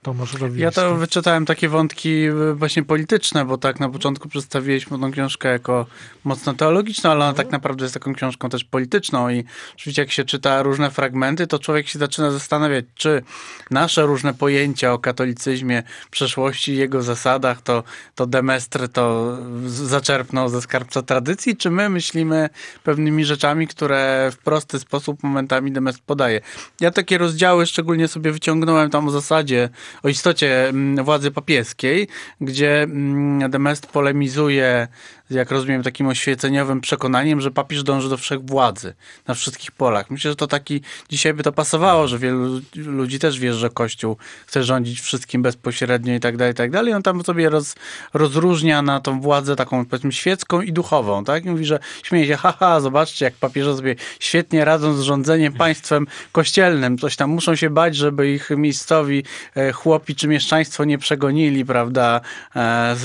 Tomasz 0.01 0.33
Rowiński. 0.33 0.61
Ja 0.61 0.71
to 0.71 0.95
wyczytałem 0.95 1.45
takie 1.45 1.69
wątki 1.69 2.23
e, 2.23 2.53
właśnie 2.53 2.83
polityczne, 2.83 3.45
bo 3.45 3.57
tak 3.57 3.79
na 3.79 3.89
początku 3.89 4.29
przedstawiliśmy 4.29 4.99
tą 4.99 5.11
książkę 5.11 5.49
jako 5.49 5.85
mocno 6.23 6.53
teologiczną, 6.53 7.09
ale 7.09 7.25
ona 7.25 7.33
tak 7.33 7.51
naprawdę 7.51 7.85
jest 7.85 7.93
taką 7.93 8.13
książką 8.13 8.49
też 8.49 8.63
polityczną 8.63 9.29
i 9.29 9.43
oczywiście 9.75 10.01
jak 10.01 10.11
się 10.11 10.25
czyta 10.25 10.63
różne 10.63 10.91
fragmenty, 10.91 11.47
to 11.47 11.59
człowiek 11.59 11.87
się 11.87 11.99
zaczyna 11.99 12.31
zastanawiać, 12.31 12.85
czy 12.95 13.23
nasze 13.71 14.05
różne 14.05 14.33
pojęcia 14.33 14.93
o 14.93 14.99
katolicyzmie, 14.99 15.83
przeszłości, 16.11 16.75
jego 16.75 17.03
zasadach, 17.03 17.61
to, 17.61 17.83
to 18.15 18.25
Demestr 18.25 18.89
to 18.89 19.37
zaczerpnął 19.67 20.49
ze 20.49 20.61
skarbca 20.61 21.01
tradycji, 21.01 21.57
czy 21.57 21.69
my 21.69 21.89
myślimy 21.89 22.49
pewnymi 22.83 23.25
rzeczami, 23.25 23.67
które 23.67 24.29
w 24.31 24.37
prosty 24.37 24.79
sposób 24.79 25.23
momentami 25.23 25.71
Demestr 25.71 26.01
podaje. 26.05 26.41
Ja 26.81 26.91
takie 26.91 27.17
rozdziały 27.17 27.65
szczególnie 27.65 28.07
sobie 28.07 28.31
wyciągnąłem 28.31 28.89
tam 28.89 29.07
o 29.07 29.11
zasadzie 29.11 29.69
o 30.03 30.09
istocie 30.09 30.67
mm, 30.69 31.05
władzy 31.05 31.31
papieskiej, 31.31 32.07
gdzie 32.41 32.83
mm, 32.83 33.51
Demest 33.51 33.87
polemizuje 33.87 34.87
jak 35.29 35.51
rozumiem, 35.51 35.83
takim 35.83 36.07
oświeceniowym 36.07 36.81
przekonaniem, 36.81 37.41
że 37.41 37.51
papież 37.51 37.83
dąży 37.83 38.09
do 38.09 38.17
wszechwładzy 38.17 38.93
na 39.27 39.33
wszystkich 39.33 39.71
polach. 39.71 40.09
Myślę, 40.09 40.31
że 40.31 40.35
to 40.35 40.47
taki, 40.47 40.81
dzisiaj 41.09 41.33
by 41.33 41.43
to 41.43 41.51
pasowało, 41.51 42.07
że 42.07 42.19
wielu 42.19 42.61
ludzi 42.75 43.19
też 43.19 43.39
wie, 43.39 43.53
że 43.53 43.69
Kościół 43.69 44.17
chce 44.45 44.63
rządzić 44.63 45.01
wszystkim 45.01 45.41
bezpośrednio 45.41 46.13
i 46.13 46.19
tak 46.19 46.37
dalej, 46.37 46.51
i 46.51 46.55
tak 46.55 46.71
dalej. 46.71 46.93
On 46.93 47.03
tam 47.03 47.23
sobie 47.23 47.49
roz, 47.49 47.75
rozróżnia 48.13 48.81
na 48.81 48.99
tą 48.99 49.21
władzę 49.21 49.55
taką, 49.55 49.85
powiedzmy, 49.85 50.11
świecką 50.11 50.61
i 50.61 50.73
duchową, 50.73 51.23
tak? 51.23 51.45
I 51.45 51.49
mówi, 51.49 51.65
że 51.65 51.79
śmieje 52.03 52.27
się, 52.27 52.35
haha, 52.35 52.79
zobaczcie, 52.79 53.25
jak 53.25 53.33
papieże 53.33 53.75
sobie 53.75 53.95
świetnie 54.19 54.65
radzą 54.65 54.93
z 54.93 55.01
rządzeniem 55.01 55.53
państwem 55.53 56.07
kościelnym. 56.31 56.97
Coś 56.97 57.15
tam 57.15 57.29
muszą 57.29 57.55
się 57.55 57.69
bać, 57.69 57.95
żeby 57.95 58.31
ich 58.31 58.49
miejscowi 58.49 59.23
e, 59.55 59.71
chłopi 59.71 60.15
czy 60.15 60.27
mieszczaństwo 60.27 60.85
nie 60.85 60.97
przegonili, 60.97 61.65
prawda, 61.65 62.21
e, 62.55 62.95
z, 62.95 63.01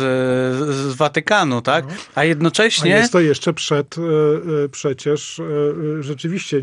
z 0.71 0.95
Watykanu, 0.95 1.62
tak? 1.62 1.85
A 2.14 2.25
jednocześnie... 2.25 2.95
A 2.95 2.99
jest 2.99 3.12
to 3.12 3.21
jeszcze 3.21 3.52
przed 3.52 3.99
e, 3.99 4.00
e, 4.00 4.69
przecież 4.69 5.40
e, 5.40 6.02
rzeczywiście 6.02 6.62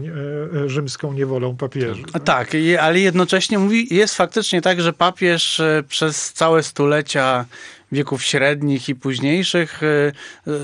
rzymską 0.66 1.14
niewolą 1.14 1.58
papieży. 1.58 2.04
Tak, 2.14 2.24
tak 2.24 2.52
ale 2.80 3.00
jednocześnie 3.00 3.60
mówi, 3.60 3.96
jest 3.96 4.16
faktycznie 4.16 4.62
tak, 4.62 4.82
że 4.82 4.94
papież 4.94 5.62
przez 5.88 6.34
całe 6.34 6.64
stulecia 6.64 7.46
wieków 7.92 8.24
średnich 8.24 8.90
i 8.90 8.96
późniejszych, 8.96 9.82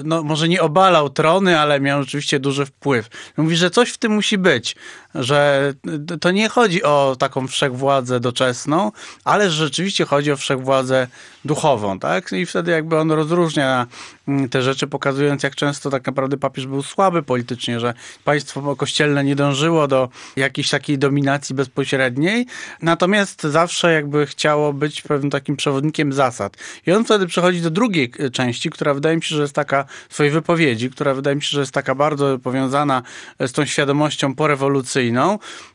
no 0.04 0.24
może 0.24 0.48
nie 0.48 0.62
obalał 0.62 1.10
trony, 1.10 1.60
ale 1.60 1.80
miał 1.80 2.04
rzeczywiście 2.04 2.40
duży 2.40 2.66
wpływ. 2.66 3.08
Mówi, 3.38 3.56
że 3.56 3.70
coś 3.70 3.90
w 3.90 3.98
tym 3.98 4.12
musi 4.12 4.38
być, 4.38 4.76
że 5.16 5.74
to 6.22 6.32
nie 6.32 6.50
chodzi 6.50 6.84
o 6.84 7.16
taką 7.20 7.48
wszechwładzę 7.48 8.20
doczesną, 8.20 8.92
ale 9.24 9.50
że 9.50 9.66
rzeczywiście 9.66 10.06
chodzi 10.06 10.32
o 10.32 10.38
wszechwładzę 10.38 11.08
duchową, 11.46 12.00
tak? 12.00 12.32
I 12.32 12.46
wtedy 12.46 12.72
jakby 12.72 12.98
on 12.98 13.12
rozróżnia 13.12 13.88
mm, 14.28 14.50
te 14.50 14.62
rzeczy, 14.62 14.88
pokazując 14.88 15.44
jak 15.44 15.56
często 15.56 15.90
tak 15.90 16.06
naprawdę 16.06 16.38
papież 16.38 16.68
był 16.68 16.84
słaby 16.84 17.24
politycznie, 17.24 17.80
że 17.80 17.94
państwo 18.24 18.76
kościelne 18.76 19.24
nie 19.24 19.36
dążyło 19.36 19.88
do 19.88 20.10
jakiejś 20.36 20.70
takiej 20.70 20.98
dominacji 20.98 21.56
bezpośredniej, 21.56 22.46
natomiast 22.82 23.44
zawsze 23.44 23.94
jakby 23.94 24.26
chciało 24.26 24.74
być 24.74 25.02
pewnym 25.02 25.32
takim 25.32 25.56
przewodnikiem 25.56 26.14
zasad. 26.14 26.58
I 26.88 26.92
on 26.92 27.06
wtedy 27.06 27.28
przechodzi 27.28 27.62
do 27.62 27.70
drugiej 27.70 28.12
e, 28.20 28.30
części, 28.30 28.70
która 28.70 28.94
wydaje 28.94 29.16
mi 29.16 29.24
się, 29.24 29.36
że 29.36 29.42
jest 29.42 29.56
taka 29.56 29.86
swojej 30.10 30.32
wypowiedzi, 30.32 30.90
która 30.90 31.14
wydaje 31.14 31.36
mi 31.36 31.42
się, 31.42 31.50
że 31.50 31.60
jest 31.60 31.72
taka 31.72 31.96
bardzo 31.96 32.40
powiązana 32.40 33.02
z 33.40 33.52
tą 33.52 33.66
świadomością 33.66 34.36
porewolucyjną 34.36 35.05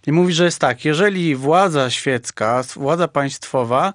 i 0.06 0.12
mówi, 0.12 0.32
że 0.32 0.44
jest 0.44 0.58
tak, 0.58 0.84
jeżeli 0.84 1.36
władza 1.36 1.90
świecka, 1.90 2.62
władza 2.76 3.08
państwowa 3.08 3.92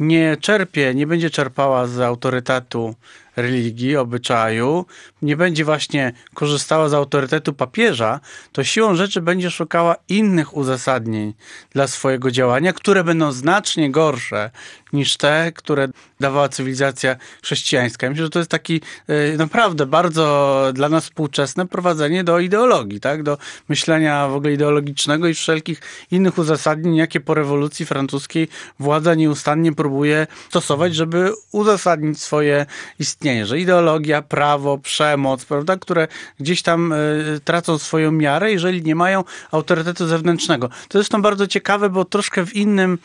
nie 0.00 0.36
czerpie, 0.40 0.94
nie 0.94 1.06
będzie 1.06 1.30
czerpała 1.30 1.86
z 1.86 2.00
autorytetu 2.00 2.94
religii, 3.38 3.96
obyczaju, 3.96 4.86
nie 5.22 5.36
będzie 5.36 5.64
właśnie 5.64 6.12
korzystała 6.34 6.88
z 6.88 6.94
autorytetu 6.94 7.52
papieża, 7.52 8.20
to 8.52 8.64
siłą 8.64 8.94
rzeczy 8.94 9.20
będzie 9.20 9.50
szukała 9.50 9.96
innych 10.08 10.56
uzasadnień 10.56 11.34
dla 11.70 11.86
swojego 11.86 12.30
działania, 12.30 12.72
które 12.72 13.04
będą 13.04 13.32
znacznie 13.32 13.90
gorsze 13.90 14.50
niż 14.92 15.16
te, 15.16 15.52
które 15.54 15.88
dawała 16.20 16.48
cywilizacja 16.48 17.16
chrześcijańska. 17.42 18.10
Myślę, 18.10 18.24
że 18.24 18.30
to 18.30 18.38
jest 18.38 18.50
taki 18.50 18.80
e, 19.08 19.36
naprawdę 19.36 19.86
bardzo 19.86 20.64
dla 20.74 20.88
nas 20.88 21.04
współczesne 21.04 21.66
prowadzenie 21.66 22.24
do 22.24 22.38
ideologii, 22.38 23.00
tak? 23.00 23.22
do 23.22 23.38
myślenia 23.68 24.28
w 24.28 24.34
ogóle 24.34 24.52
ideologicznego 24.52 25.28
i 25.28 25.34
wszelkich 25.34 25.80
innych 26.10 26.38
uzasadnień, 26.38 26.96
jakie 26.96 27.20
po 27.20 27.34
rewolucji 27.34 27.86
francuskiej 27.86 28.48
władza 28.78 29.14
nieustannie 29.14 29.72
próbuje 29.72 30.26
stosować, 30.48 30.94
żeby 30.94 31.32
uzasadnić 31.52 32.22
swoje 32.22 32.66
istnienie, 32.98 33.27
że 33.46 33.58
ideologia, 33.58 34.22
prawo, 34.22 34.78
przemoc, 34.78 35.44
prawda, 35.44 35.76
które 35.76 36.08
gdzieś 36.40 36.62
tam 36.62 36.92
y, 36.92 37.40
tracą 37.44 37.78
swoją 37.78 38.12
miarę, 38.12 38.52
jeżeli 38.52 38.82
nie 38.82 38.94
mają 38.94 39.24
autorytetu 39.50 40.06
zewnętrznego. 40.06 40.68
To 40.88 41.04
to 41.04 41.18
bardzo 41.18 41.46
ciekawe, 41.46 41.90
bo 41.90 42.04
troszkę 42.04 42.46
w 42.46 42.56
innym 42.56 42.98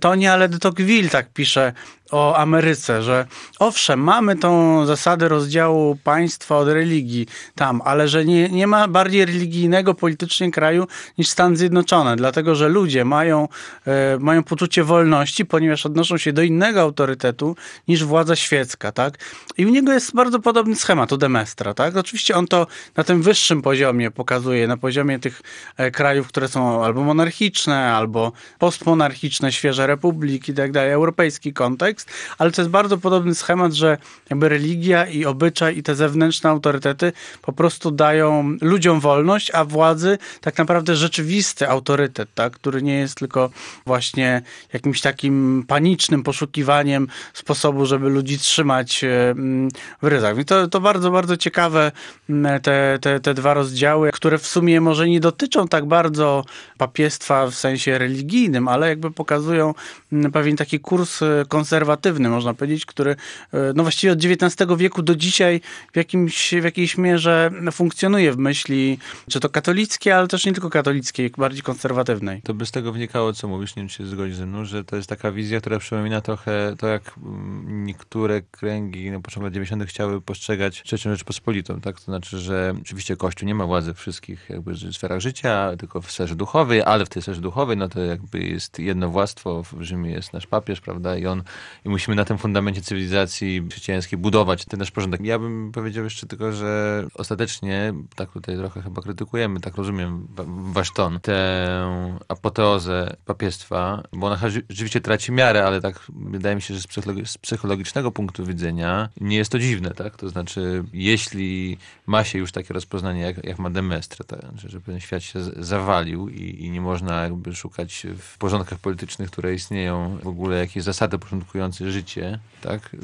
tonie, 0.00 0.32
ale 0.32 0.48
de 0.48 0.58
Tocqueville 0.58 1.08
tak 1.08 1.32
pisze 1.32 1.72
o 2.10 2.36
Ameryce, 2.36 3.02
że 3.02 3.26
owszem, 3.58 4.00
mamy 4.00 4.36
tą 4.36 4.86
zasadę 4.86 5.28
rozdziału 5.28 5.96
państwa 6.04 6.56
od 6.56 6.68
religii 6.68 7.26
tam, 7.54 7.82
ale 7.84 8.08
że 8.08 8.24
nie, 8.24 8.48
nie 8.48 8.66
ma 8.66 8.88
bardziej 8.88 9.24
religijnego 9.24 9.94
politycznie 9.94 10.50
kraju 10.50 10.86
niż 11.18 11.28
Stany 11.28 11.56
Zjednoczone, 11.56 12.16
dlatego 12.16 12.54
że 12.54 12.68
ludzie 12.68 13.04
mają, 13.04 13.48
e, 13.86 14.18
mają 14.20 14.42
poczucie 14.42 14.84
wolności, 14.84 15.46
ponieważ 15.46 15.86
odnoszą 15.86 16.18
się 16.18 16.32
do 16.32 16.42
innego 16.42 16.80
autorytetu 16.80 17.56
niż 17.88 18.04
władza 18.04 18.36
świecka, 18.36 18.92
tak? 18.92 19.18
I 19.58 19.66
u 19.66 19.68
niego 19.68 19.92
jest 19.92 20.14
bardzo 20.14 20.38
podobny 20.38 20.76
schemat 20.76 21.12
u 21.12 21.16
Demestra, 21.16 21.74
tak? 21.74 21.96
Oczywiście 21.96 22.34
on 22.34 22.46
to 22.46 22.66
na 22.96 23.04
tym 23.04 23.22
wyższym 23.22 23.62
poziomie 23.62 24.10
pokazuje, 24.10 24.66
na 24.66 24.76
poziomie 24.76 25.18
tych 25.18 25.42
e, 25.76 25.90
krajów, 25.90 26.28
które 26.28 26.48
są 26.48 26.84
albo 26.84 27.04
monarchiczne, 27.04 27.92
albo 27.92 28.32
postmonarchiczne, 28.58 29.52
świeże 29.52 29.86
republiki 29.86 30.52
i 30.52 30.54
tak 30.54 30.72
dalej, 30.72 30.92
europejski 30.92 31.52
kontekst, 31.52 32.10
ale 32.38 32.50
to 32.50 32.62
jest 32.62 32.70
bardzo 32.70 32.98
podobny 32.98 33.34
schemat, 33.34 33.72
że 33.72 33.98
jakby 34.30 34.48
religia 34.48 35.06
i 35.06 35.24
obyczaj 35.24 35.78
i 35.78 35.82
te 35.82 35.94
zewnętrzne 35.94 36.50
autorytety 36.50 37.12
po 37.42 37.52
prostu 37.52 37.90
dają 37.90 38.56
ludziom 38.60 39.00
wolność, 39.00 39.50
a 39.50 39.64
władzy 39.64 40.18
tak 40.40 40.58
naprawdę 40.58 40.96
rzeczywisty 40.96 41.68
autorytet, 41.68 42.28
tak, 42.34 42.52
który 42.52 42.82
nie 42.82 42.94
jest 42.98 43.18
tylko 43.18 43.50
właśnie 43.86 44.42
jakimś 44.72 45.00
takim 45.00 45.64
panicznym 45.68 46.22
poszukiwaniem 46.22 47.08
sposobu, 47.34 47.86
żeby 47.86 48.08
ludzi 48.08 48.38
trzymać 48.38 49.04
e, 49.48 49.58
mm, 49.58 49.68
w 50.02 50.06
ryzach. 50.06 50.38
I 50.38 50.44
to, 50.44 50.68
to 50.68 50.80
bardzo, 50.80 51.10
bardzo 51.10 51.36
ciekawe 51.36 51.92
mm, 52.30 52.60
te, 52.60 52.98
te, 53.00 53.20
te 53.20 53.34
dwa 53.34 53.54
rozdziały, 53.54 54.10
które 54.12 54.38
w 54.38 54.46
sumie 54.46 54.80
może 54.80 55.08
nie 55.08 55.20
dotyczą 55.20 55.68
tak 55.68 55.86
bardzo 55.86 56.44
papiestwa 56.78 57.46
w 57.46 57.54
sensie 57.54 57.98
religijnym, 57.98 58.68
ale 58.68 58.88
jakby 58.88 59.10
pokazują 59.10 59.74
mm, 60.12 60.32
pewien 60.32 60.56
taki 60.56 60.80
kurs 60.80 61.22
e, 61.22 61.44
konserwatywny 61.48 62.28
można 62.28 62.54
powiedzieć, 62.54 62.86
który 62.86 63.10
e, 63.10 63.72
no 63.74 63.82
właściwie 63.82 64.12
od 64.12 64.18
XIX 64.24 64.70
wieku 64.76 65.02
do 65.02 65.14
dzisiaj 65.14 65.60
w, 65.92 65.96
jakimś, 65.96 66.54
w 66.54 66.64
jakiejś 66.64 66.98
mierze 66.98 67.50
funkcjonuje 67.72 68.32
w 68.32 68.38
myśli, 68.38 68.98
czy 69.30 69.40
to 69.40 69.48
katolickiej, 69.48 70.12
ale 70.12 70.28
też 70.28 70.46
nie 70.46 70.52
tylko 70.52 70.70
katolickiej, 70.70 71.30
bardziej 71.38 71.62
konserwatywnej. 71.62 72.42
To 72.42 72.54
by 72.54 72.66
z 72.66 72.70
tego 72.70 72.92
wnikało, 72.92 73.32
co 73.32 73.48
mówisz, 73.48 73.76
nie 73.76 73.82
wiem, 73.82 73.88
czy 73.88 73.96
się 73.96 74.06
zgodzi 74.06 74.34
ze 74.34 74.46
mną, 74.46 74.64
że 74.64 74.84
to 74.84 74.96
jest 74.96 75.08
taka 75.08 75.32
wizja, 75.32 75.60
która 75.60 75.78
przypomina 75.78 76.20
trochę 76.20 76.74
to, 76.78 76.86
jak 76.86 77.02
mm, 77.18 77.86
niektóre 77.86 78.42
kręgi 78.42 79.10
na 79.10 79.20
początku 79.20 79.37
lat 79.44 79.52
90. 79.52 79.84
chciały 79.84 80.20
postrzegać 80.20 80.82
trzecią 80.82 81.10
Rzeczpospolitą, 81.10 81.80
tak? 81.80 81.96
To 81.96 82.04
znaczy, 82.04 82.38
że 82.38 82.74
oczywiście 82.80 83.16
Kościół 83.16 83.46
nie 83.46 83.54
ma 83.54 83.66
władzy 83.66 83.94
w 83.94 83.98
wszystkich 83.98 84.50
jakby 84.50 84.74
sferach 84.92 85.20
życia, 85.20 85.76
tylko 85.78 86.00
w 86.02 86.10
sferze 86.10 86.36
duchowej, 86.36 86.82
ale 86.82 87.06
w 87.06 87.08
tej 87.08 87.22
sferze 87.22 87.40
duchowej, 87.40 87.76
no 87.76 87.88
to 87.88 88.00
jakby 88.00 88.38
jest 88.38 88.78
jedno 88.78 89.08
władztwo, 89.10 89.62
w 89.62 89.82
Rzymie 89.82 90.10
jest 90.10 90.32
nasz 90.32 90.46
papież, 90.46 90.80
prawda? 90.80 90.98
prawda? 90.98 91.16
I 91.16 91.26
on, 91.26 91.42
i 91.84 91.88
musimy 91.88 92.16
na 92.16 92.24
tym 92.24 92.38
fundamencie 92.38 92.82
cywilizacji 92.82 93.62
chrześcijańskiej 93.70 94.18
budować 94.18 94.64
ten 94.64 94.78
nasz 94.78 94.90
porządek. 94.90 95.20
Ja 95.20 95.38
bym 95.38 95.72
powiedział 95.72 96.04
jeszcze 96.04 96.26
tylko, 96.26 96.52
że 96.52 97.04
ostatecznie, 97.14 97.94
tak 98.16 98.32
tutaj 98.32 98.56
trochę 98.56 98.82
chyba 98.82 99.02
krytykujemy, 99.02 99.60
tak 99.60 99.76
rozumiem 99.76 100.28
wasz 100.72 100.92
ton, 100.92 101.20
tę 101.20 102.18
apoteozę 102.28 103.16
papiestwa, 103.24 104.02
bo 104.12 104.26
ona 104.26 104.38
rzeczywiście 104.68 105.00
traci 105.00 105.32
miarę, 105.32 105.66
ale 105.66 105.80
tak 105.80 106.00
wydaje 106.08 106.56
mi 106.56 106.62
się, 106.62 106.74
że 106.74 106.80
z 107.24 107.38
psychologicznego 107.38 108.10
punktu 108.10 108.46
widzenia 108.46 109.08
nie 109.28 109.36
jest 109.36 109.52
to 109.52 109.58
dziwne, 109.58 109.90
tak? 109.90 110.16
To 110.16 110.28
znaczy, 110.28 110.84
jeśli 110.92 111.78
ma 112.06 112.24
się 112.24 112.38
już 112.38 112.52
takie 112.52 112.74
rozpoznanie, 112.74 113.20
jak, 113.20 113.44
jak 113.44 113.58
ma 113.58 113.70
Demestre, 113.70 114.24
tak? 114.24 114.40
że, 114.56 114.80
ten 114.80 115.00
świat 115.00 115.22
się 115.22 115.40
zawalił 115.56 116.28
i, 116.28 116.64
i 116.64 116.70
nie 116.70 116.80
można 116.80 117.22
jakby 117.22 117.54
szukać 117.54 118.06
w 118.18 118.38
porządkach 118.38 118.78
politycznych, 118.78 119.30
które 119.30 119.54
istnieją, 119.54 120.18
w 120.22 120.28
ogóle 120.28 120.58
jakieś 120.58 120.82
zasady 120.82 121.18
porządkujące 121.18 121.90
życie, 121.90 122.38
tak? 122.60 122.96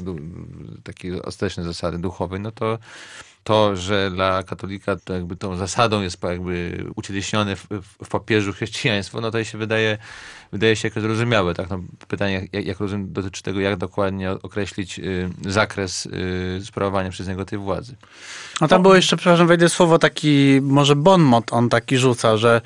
Takie 0.83 1.21
ostateczne 1.23 1.63
zasady 1.63 1.97
duchowe, 1.97 2.39
no 2.39 2.51
to 2.51 2.79
to, 3.45 3.75
że 3.75 4.11
dla 4.11 4.43
katolika 4.43 4.95
to 5.03 5.13
jakby 5.13 5.35
tą 5.35 5.55
zasadą 5.55 6.01
jest 6.01 6.23
jakby 6.23 6.85
ucieleśnione 6.95 7.55
w, 7.55 7.67
w, 7.69 8.05
w 8.05 8.09
papieżu 8.09 8.53
chrześcijaństwo, 8.53 9.21
no 9.21 9.31
to 9.31 9.43
się 9.43 9.57
wydaje, 9.57 9.97
wydaje 10.51 10.75
się 10.75 10.87
jakoś 10.87 11.03
zrozumiałe. 11.03 11.53
Tak? 11.53 11.69
No, 11.69 11.79
pytanie, 12.07 12.47
jak, 12.53 12.65
jak 12.65 12.79
rozumiem, 12.79 13.13
dotyczy 13.13 13.43
tego, 13.43 13.59
jak 13.59 13.77
dokładnie 13.77 14.31
określić 14.31 14.99
y, 14.99 15.29
zakres 15.45 16.05
y, 16.05 16.61
sprawowania 16.65 17.09
przez 17.09 17.27
niego 17.27 17.45
tej 17.45 17.59
władzy. 17.59 17.95
No 18.61 18.67
tam 18.67 18.81
było 18.81 18.95
jeszcze, 18.95 19.17
przepraszam, 19.17 19.47
wejdę 19.47 19.69
słowo 19.69 19.99
taki, 19.99 20.59
może 20.61 20.95
bon 20.95 21.21
mot 21.21 21.53
on 21.53 21.69
taki 21.69 21.97
rzuca, 21.97 22.37
że, 22.37 22.61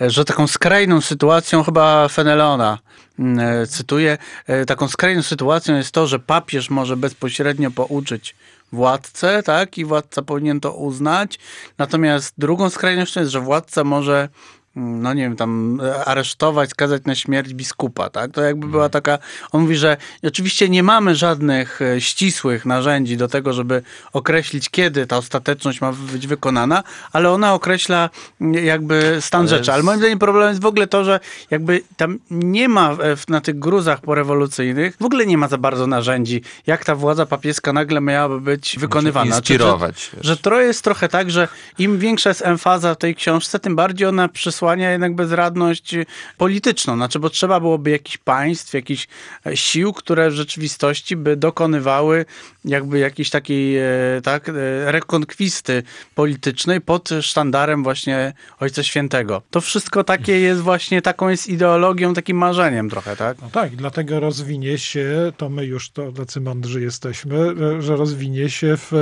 że 0.00 0.24
taką 0.24 0.46
skrajną 0.46 1.00
sytuacją 1.00 1.62
chyba 1.62 2.08
Fenelona 2.08 2.78
mm, 3.18 3.38
e, 3.62 3.66
cytuję, 3.66 4.18
e, 4.46 4.66
taką 4.66 4.88
skrajną 4.88 5.22
sytuacją 5.22 5.76
jest 5.76 5.92
to, 5.92 6.06
że 6.06 6.18
papież 6.18 6.70
może 6.70 6.96
bezpośrednio 6.96 7.70
pouczyć 7.70 8.34
władcę, 8.72 9.42
tak? 9.42 9.78
I 9.78 9.84
władca 9.84 10.22
powinien 10.22 10.60
to 10.60 10.72
uznać. 10.72 11.38
Natomiast 11.78 12.34
drugą 12.38 12.70
skrajnością 12.70 13.20
jest, 13.20 13.32
że 13.32 13.40
władca 13.40 13.84
może 13.84 14.28
no 14.76 15.14
nie 15.14 15.22
wiem, 15.22 15.36
tam 15.36 15.80
e, 15.84 16.04
aresztować, 16.04 16.70
skazać 16.70 17.02
na 17.04 17.14
śmierć 17.14 17.54
biskupa, 17.54 18.10
tak? 18.10 18.30
To 18.30 18.42
jakby 18.42 18.66
była 18.66 18.84
mhm. 18.84 18.90
taka, 18.90 19.18
on 19.52 19.60
mówi, 19.60 19.76
że 19.76 19.96
oczywiście 20.22 20.68
nie 20.68 20.82
mamy 20.82 21.14
żadnych 21.14 21.82
e, 21.82 22.00
ścisłych 22.00 22.66
narzędzi 22.66 23.16
do 23.16 23.28
tego, 23.28 23.52
żeby 23.52 23.82
określić, 24.12 24.70
kiedy 24.70 25.06
ta 25.06 25.16
ostateczność 25.16 25.80
ma 25.80 25.92
być 25.92 26.26
wykonana, 26.26 26.82
ale 27.12 27.30
ona 27.30 27.54
określa 27.54 28.10
jakby 28.40 29.18
stan 29.20 29.40
ale 29.40 29.48
rzeczy. 29.48 29.72
Ale 29.72 29.82
moim 29.82 29.98
zdaniem 29.98 30.18
problem 30.18 30.48
jest 30.48 30.62
w 30.62 30.66
ogóle 30.66 30.86
to, 30.86 31.04
że 31.04 31.20
jakby 31.50 31.82
tam 31.96 32.18
nie 32.30 32.68
ma 32.68 32.96
na 33.28 33.40
tych 33.40 33.58
gruzach 33.58 34.00
porewolucyjnych, 34.00 34.96
w 35.00 35.04
ogóle 35.04 35.26
nie 35.26 35.38
ma 35.38 35.48
za 35.48 35.58
bardzo 35.58 35.86
narzędzi, 35.86 36.42
jak 36.66 36.84
ta 36.84 36.94
władza 36.94 37.26
papieska 37.26 37.72
nagle 37.72 38.00
miałaby 38.00 38.40
być 38.40 38.76
wykonywana. 38.78 39.36
Inspirować. 39.36 40.10
Że, 40.16 40.22
że 40.22 40.36
to 40.36 40.60
jest 40.60 40.84
trochę 40.84 41.08
tak, 41.08 41.30
że 41.30 41.48
im 41.78 41.98
większa 41.98 42.30
jest 42.30 42.42
emfaza 42.42 42.94
w 42.94 42.98
tej 42.98 43.14
książce, 43.14 43.58
tym 43.58 43.76
bardziej 43.76 44.08
ona 44.08 44.28
przysługuje 44.28 44.61
przesłania 44.62 44.90
jednak 44.90 45.14
bezradność 45.14 45.94
polityczną. 46.38 46.94
Znaczy, 46.96 47.18
bo 47.18 47.30
trzeba 47.30 47.60
byłoby 47.60 47.90
jakichś 47.90 48.18
państw, 48.18 48.74
jakichś 48.74 49.08
e, 49.46 49.56
sił, 49.56 49.92
które 49.92 50.30
w 50.30 50.34
rzeczywistości 50.34 51.16
by 51.16 51.36
dokonywały 51.36 52.24
jakby 52.64 52.98
jakiejś 52.98 53.30
takiej 53.30 53.78
e, 53.78 53.84
tak, 54.22 54.48
e, 54.48 54.52
rekonkwisty 54.92 55.82
politycznej 56.14 56.80
pod 56.80 57.08
sztandarem 57.20 57.82
właśnie 57.82 58.32
Ojca 58.60 58.82
Świętego. 58.82 59.42
To 59.50 59.60
wszystko 59.60 60.04
takie 60.04 60.40
jest 60.40 60.60
właśnie, 60.60 61.02
taką 61.02 61.28
jest 61.28 61.48
ideologią, 61.48 62.14
takim 62.14 62.36
marzeniem 62.36 62.90
trochę, 62.90 63.16
tak? 63.16 63.36
No 63.42 63.50
tak, 63.50 63.76
dlatego 63.76 64.20
rozwinie 64.20 64.78
się, 64.78 65.32
to 65.36 65.48
my 65.48 65.64
już 65.66 65.90
to 65.90 66.12
tacy 66.12 66.40
mądrzy 66.40 66.80
jesteśmy, 66.80 67.38
że 67.82 67.96
rozwinie 67.96 68.50
się 68.50 68.76
w 68.76 68.92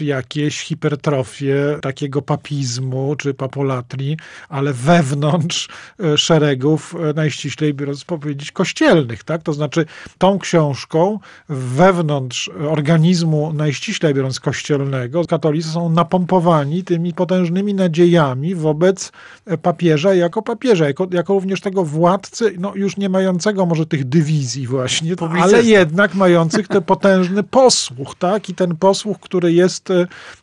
jakieś 0.00 0.60
hipertrofie 0.60 1.78
takiego 1.82 2.22
papizmu 2.22 3.16
czy 3.16 3.34
papolatrii, 3.34 4.16
ale 4.48 4.72
we 4.72 4.95
wewnątrz 4.96 5.68
e, 6.04 6.18
szeregów, 6.18 6.94
e, 6.94 7.12
najściślej 7.12 7.74
biorąc 7.74 8.04
powiedzieć, 8.04 8.52
kościelnych. 8.52 9.24
Tak? 9.24 9.42
To 9.42 9.52
znaczy 9.52 9.86
tą 10.18 10.38
książką 10.38 11.18
wewnątrz 11.48 12.50
organizmu, 12.70 13.52
najściślej 13.52 14.14
biorąc 14.14 14.40
kościelnego, 14.40 15.24
katolicy 15.24 15.68
są 15.68 15.88
napompowani 15.88 16.84
tymi 16.84 17.14
potężnymi 17.14 17.74
nadziejami 17.74 18.54
wobec 18.54 19.12
e, 19.46 19.58
papieża 19.58 20.14
jako 20.14 20.42
papieża, 20.42 20.86
jako, 20.86 21.06
jako 21.10 21.34
również 21.34 21.60
tego 21.60 21.84
władcy, 21.84 22.54
no 22.58 22.72
już 22.74 22.96
nie 22.96 23.08
mającego 23.08 23.66
może 23.66 23.86
tych 23.86 24.04
dywizji 24.04 24.66
właśnie, 24.66 25.14
ale 25.40 25.62
jednak 25.62 26.14
mających 26.14 26.68
ten 26.68 26.82
potężny 26.82 27.42
posłuch, 27.42 28.14
tak? 28.18 28.48
I 28.48 28.54
ten 28.54 28.76
posłuch, 28.76 29.20
który 29.20 29.52
jest 29.52 29.88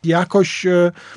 jakoś, 0.04 0.66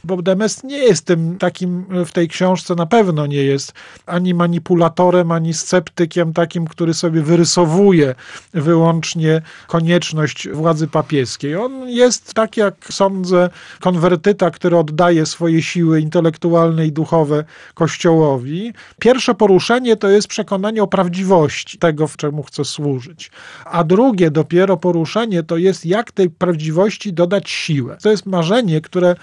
bo 0.03 0.21
Demest 0.21 0.63
nie 0.63 0.77
jest 0.77 1.05
tym 1.05 1.37
takim 1.37 1.85
w 2.05 2.11
tej 2.11 2.27
książce 2.27 2.75
na 2.75 2.85
pewno 2.85 3.26
nie 3.27 3.43
jest 3.43 3.73
ani 4.05 4.33
manipulatorem, 4.33 5.31
ani 5.31 5.53
sceptykiem 5.53 6.33
takim, 6.33 6.67
który 6.67 6.93
sobie 6.93 7.21
wyrysowuje 7.21 8.15
wyłącznie 8.53 9.41
konieczność 9.67 10.49
władzy 10.49 10.87
papieskiej. 10.87 11.55
On 11.55 11.89
jest, 11.89 12.33
tak 12.33 12.57
jak 12.57 12.75
sądzę, 12.91 13.49
konwertyta, 13.79 14.51
który 14.51 14.77
oddaje 14.77 15.25
swoje 15.25 15.61
siły 15.61 16.01
intelektualne 16.01 16.87
i 16.87 16.91
duchowe 16.91 17.43
Kościołowi. 17.73 18.73
Pierwsze 18.99 19.35
poruszenie 19.35 19.95
to 19.95 20.09
jest 20.09 20.27
przekonanie 20.27 20.83
o 20.83 20.87
prawdziwości 20.87 21.77
tego, 21.77 22.07
w 22.07 22.17
czemu 22.17 22.43
chce 22.43 22.65
służyć. 22.65 23.31
A 23.65 23.83
drugie 23.83 24.31
dopiero 24.31 24.77
poruszenie 24.77 25.43
to 25.43 25.57
jest, 25.57 25.85
jak 25.85 26.11
tej 26.11 26.29
prawdziwości 26.29 27.13
dodać 27.13 27.49
siłę. 27.49 27.97
To 28.03 28.09
jest 28.09 28.25
marzenie, 28.25 28.81
które 28.81 29.15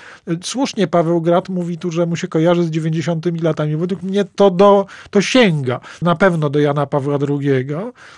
słusznie 0.42 0.86
Paweł 0.86 1.20
Grat 1.20 1.48
mówi 1.48 1.78
tu, 1.78 1.90
że 1.90 2.06
mu 2.06 2.16
się 2.16 2.28
kojarzy 2.28 2.64
z 2.64 2.70
90 2.70 3.42
latami. 3.42 3.76
Według 3.94 4.10
mnie 4.10 4.24
to, 4.24 4.50
do, 4.50 4.86
to 5.10 5.20
sięga 5.20 5.80
na 6.02 6.16
pewno 6.16 6.50
do 6.50 6.58
Jana 6.58 6.86
Pawła 6.86 7.18
II. 7.28 7.66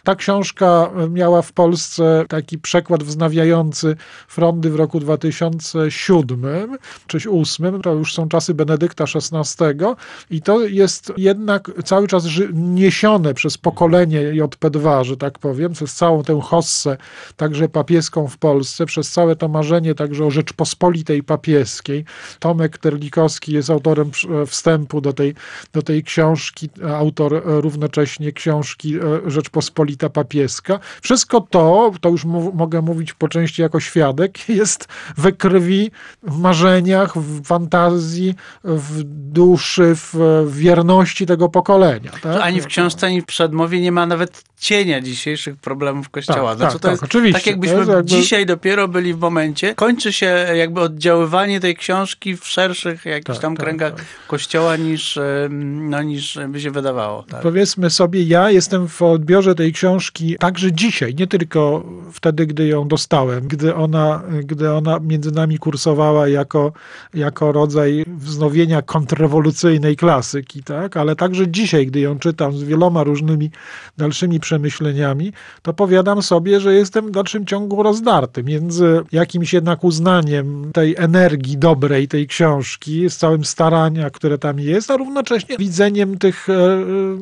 Ta 0.05 0.15
książka 0.15 0.91
miała 1.11 1.43
w 1.43 1.53
Polsce 1.53 2.25
taki 2.29 2.59
przekład 2.59 3.03
wznawiający 3.03 3.97
frondy 4.29 4.71
w 4.71 4.77
roku 4.77 5.01
2007 5.01 6.79
czy 7.07 7.19
2008, 7.19 7.83
to 7.83 7.95
już 7.95 8.15
są 8.15 8.29
czasy 8.29 8.55
Benedykta 8.55 9.05
XVI 9.05 9.85
i 10.31 10.43
to 10.43 10.61
jest 10.61 11.13
jednak 11.17 11.71
cały 11.85 12.09
czas 12.09 12.25
niesione 12.53 13.35
przez 13.35 13.59
pokolenie 13.59 14.21
JP2, 14.21 15.05
że 15.05 15.17
tak 15.17 15.39
powiem, 15.39 15.73
przez 15.73 15.95
całą 15.95 16.23
tę 16.23 16.41
hossę, 16.43 16.97
także 17.37 17.69
papieską 17.69 18.29
w 18.29 18.39
Polsce, 18.39 18.87
przez 18.87 19.11
całe 19.11 19.37
to 19.37 19.49
marzenie 19.49 19.95
także 19.95 20.25
o 20.25 20.31
Rzeczpospolitej 20.31 21.23
papieskiej. 21.23 22.05
Tomek 22.39 22.79
Terlikowski 22.79 23.53
jest 23.53 23.71
autorem 23.71 24.11
wstępu 24.47 25.01
do 25.01 25.13
tej, 25.13 25.35
do 25.73 25.83
tej 25.83 26.03
książki, 26.05 26.69
autor 26.97 27.43
równocześnie 27.45 28.33
książki 28.33 28.97
e, 28.97 29.31
Rzeczpospolita 29.31 30.11
Papieska. 30.11 30.79
Wszystko 31.03 31.41
to, 31.41 31.93
to 32.01 32.09
już 32.09 32.25
mogę 32.55 32.83
mówić 32.83 33.13
po 33.13 33.29
części 33.29 33.63
jako 33.63 33.81
świadek, 33.81 34.49
jest 34.61 34.89
we 35.17 35.33
krwi, 35.33 35.91
w 36.23 36.39
marzeniach, 36.39 37.19
w 37.19 37.45
fantazji, 37.45 38.35
w 38.65 39.03
duszy, 39.33 39.93
w 39.95 40.45
wierności 40.51 41.27
tego 41.27 41.49
pokolenia. 41.49 42.11
Tak? 42.23 42.41
Ani 42.41 42.61
w 42.61 42.67
książce, 42.67 43.07
ani 43.07 43.23
w 43.23 43.25
przedmowie 43.25 43.81
nie 43.81 43.93
ma 43.93 44.07
nawet 44.07 44.45
cienia 44.59 45.01
dzisiejszych 45.01 45.57
problemów 45.57 46.09
Kościoła. 46.09 46.51
Tak, 46.51 46.59
znaczy, 46.59 46.79
tak, 46.79 46.91
jest 46.91 47.01
tak, 47.01 47.11
oczywiście. 47.11 47.41
tak 47.41 47.47
jakbyśmy 47.47 47.79
jakby... 47.79 48.05
dzisiaj 48.05 48.47
dopiero 48.47 48.89
byli 48.89 49.15
w 49.15 49.19
momencie, 49.19 49.75
kończy 49.75 50.13
się 50.13 50.27
jakby 50.55 50.81
oddziaływanie 50.81 51.61
tej 51.61 51.77
książki 51.77 52.37
w 52.37 52.47
szerszych 52.47 53.05
jakichś 53.05 53.37
tak, 53.37 53.39
tam 53.39 53.57
tak, 53.57 53.65
kręgach. 53.65 53.93
Kościoła 54.27 54.77
niż, 54.77 55.19
no, 55.65 56.03
niż 56.03 56.39
by 56.49 56.61
się 56.61 56.71
wydawało. 56.71 57.23
Tak. 57.23 57.43
Powiedzmy 57.43 57.91
sobie, 57.91 58.23
ja 58.23 58.51
jestem 58.51 58.89
w 58.89 59.03
odbiorze 59.03 59.55
tej 59.55 59.73
książki 59.73 60.37
także 60.39 60.73
dzisiaj, 60.73 61.15
nie 61.15 61.27
tylko 61.27 61.85
wtedy, 62.13 62.47
gdy 62.47 62.67
ją 62.67 62.89
dostałem, 62.89 63.49
gdy 63.49 63.75
ona, 63.75 64.23
gdy 64.45 64.73
ona 64.73 64.99
między 65.01 65.33
nami 65.33 65.59
kursowała 65.59 66.29
jako, 66.29 66.73
jako 67.15 67.53
rodzaj 67.53 68.05
wznowienia 68.07 68.83
kontrrewolucyjnej 68.83 69.97
klasyki, 69.97 70.63
tak? 70.63 70.97
ale 70.97 71.17
także 71.17 71.49
dzisiaj, 71.49 71.87
gdy 71.87 72.01
ją 72.01 72.19
czytam 72.19 72.53
z 72.53 72.63
wieloma 72.63 73.05
różnymi 73.05 73.51
dalszymi 73.97 74.41
przemyśleniami, 74.41 75.33
to 75.63 75.73
powiadam 75.73 76.23
sobie, 76.23 76.61
że 76.61 76.75
jestem 76.75 77.07
w 77.07 77.11
dalszym 77.11 77.47
ciągu 77.47 77.83
rozdarty 77.83 78.43
między 78.45 79.01
jakimś 79.13 79.53
jednak 79.53 79.85
uznaniem 79.85 80.71
tej 80.73 80.95
energii 80.99 81.59
dobrej 81.59 82.09
tej 82.09 82.27
książki, 82.27 83.11
z 83.11 83.17
całym 83.17 83.45
starania, 83.45 84.11
które 84.11 84.39
tam 84.39 84.61
jest, 84.61 84.91
a 84.91 84.97
równocześnie 84.97 85.36
jednocześnie 85.37 85.67
widzeniem 85.67 86.19
tych 86.19 86.49
e, 86.49 86.55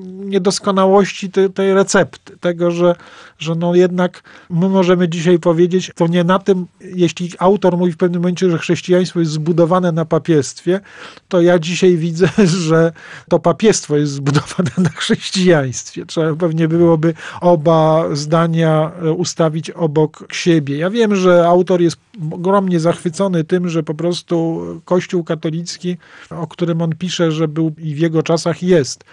niedoskonałości 0.05 1.31
tej, 1.31 1.50
tej 1.50 1.74
recepty, 1.74 2.37
tego, 2.38 2.70
że, 2.70 2.94
że 3.38 3.55
no 3.55 3.74
jednak 3.74 4.22
my 4.50 4.68
możemy 4.68 5.09
dzisiaj 5.09 5.38
powiedzieć, 5.38 5.90
to 5.94 6.07
nie 6.07 6.24
na 6.24 6.38
tym, 6.38 6.66
jeśli 6.81 7.31
autor 7.38 7.77
mówi 7.77 7.92
w 7.92 7.96
pewnym 7.96 8.22
momencie, 8.22 8.50
że 8.50 8.59
chrześcijaństwo 8.59 9.20
jest 9.20 9.33
zbudowane 9.33 9.92
na 9.92 10.05
papiestwie, 10.05 10.81
to 11.29 11.40
ja 11.40 11.59
dzisiaj 11.59 11.96
widzę, 11.96 12.29
że 12.68 12.92
to 13.29 13.38
papiestwo 13.38 13.96
jest 13.96 14.12
zbudowane 14.12 14.70
na 14.79 14.90
chrześcijaństwie. 14.90 16.07
Trzeba 16.07 16.37
pewnie 16.37 16.68
byłoby 16.68 17.14
oba 17.40 18.05
zdania 18.12 18.92
e, 19.03 19.12
ustawić 19.12 19.70
obok 19.70 20.29
siebie. 20.33 20.77
Ja 20.77 20.90
wiem, 20.90 21.16
że 21.16 21.46
autor 21.46 21.81
jest 21.81 21.96
ogromnie 22.31 22.81
zachwycony 22.81 23.44
tym, 23.44 23.68
że 23.68 23.83
po 23.83 23.94
prostu 23.94 24.62
Kościół 24.85 25.24
katolicki, 25.24 25.96
o 26.31 26.46
którym 26.46 26.83
on 26.83 26.90
pisze, 26.98 27.33
że 27.33 27.48
był 27.48 27.72
i 27.79 27.94
w 27.94 27.98
jego 27.98 28.22
czasach 28.22 28.62
jest, 28.62 29.05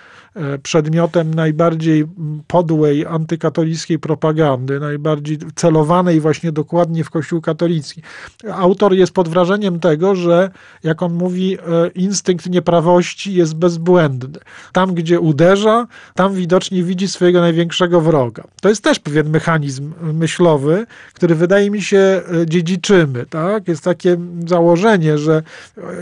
przedmiotem 0.64 1.34
najbardziej 1.34 2.06
podłej 2.48 3.06
antykatolickiej 3.06 4.00
propagandy, 4.00 4.80
najbardziej 4.80 5.38
celowanej 5.56 6.20
właśnie 6.20 6.52
dokładnie 6.52 7.04
w 7.04 7.10
Kościół 7.10 7.42
katolicki. 7.42 8.02
Autor 8.52 8.94
jest 8.94 9.14
pod 9.14 9.30
wrażeniem 9.30 9.80
tego, 9.80 10.16
że 10.16 10.52
jak 10.84 11.02
on 11.02 11.14
mówi, 11.14 11.58
e, 11.60 11.88
instynkt 11.96 12.50
nieprawości 12.50 13.34
jest 13.34 13.56
bezbłędny. 13.56 14.40
Tam, 14.74 14.94
gdzie 14.94 15.20
uderza, 15.20 15.88
tam 16.16 16.34
widocznie 16.34 16.84
widzi 16.84 17.08
swojego 17.08 17.40
największego 17.42 18.02
wroga. 18.02 18.44
To 18.62 18.70
jest 18.70 18.84
też 18.84 19.00
pewien 19.00 19.30
mechanizm 19.30 19.94
myślowy, 20.14 20.86
który 21.14 21.36
wydaje 21.36 21.72
mi 21.72 21.82
się 21.82 21.98
e, 21.98 22.46
dziedziczymy. 22.46 23.26
Tak? 23.26 23.68
Jest 23.68 23.84
takie 23.84 24.18
założenie, 24.48 25.18
że 25.18 25.44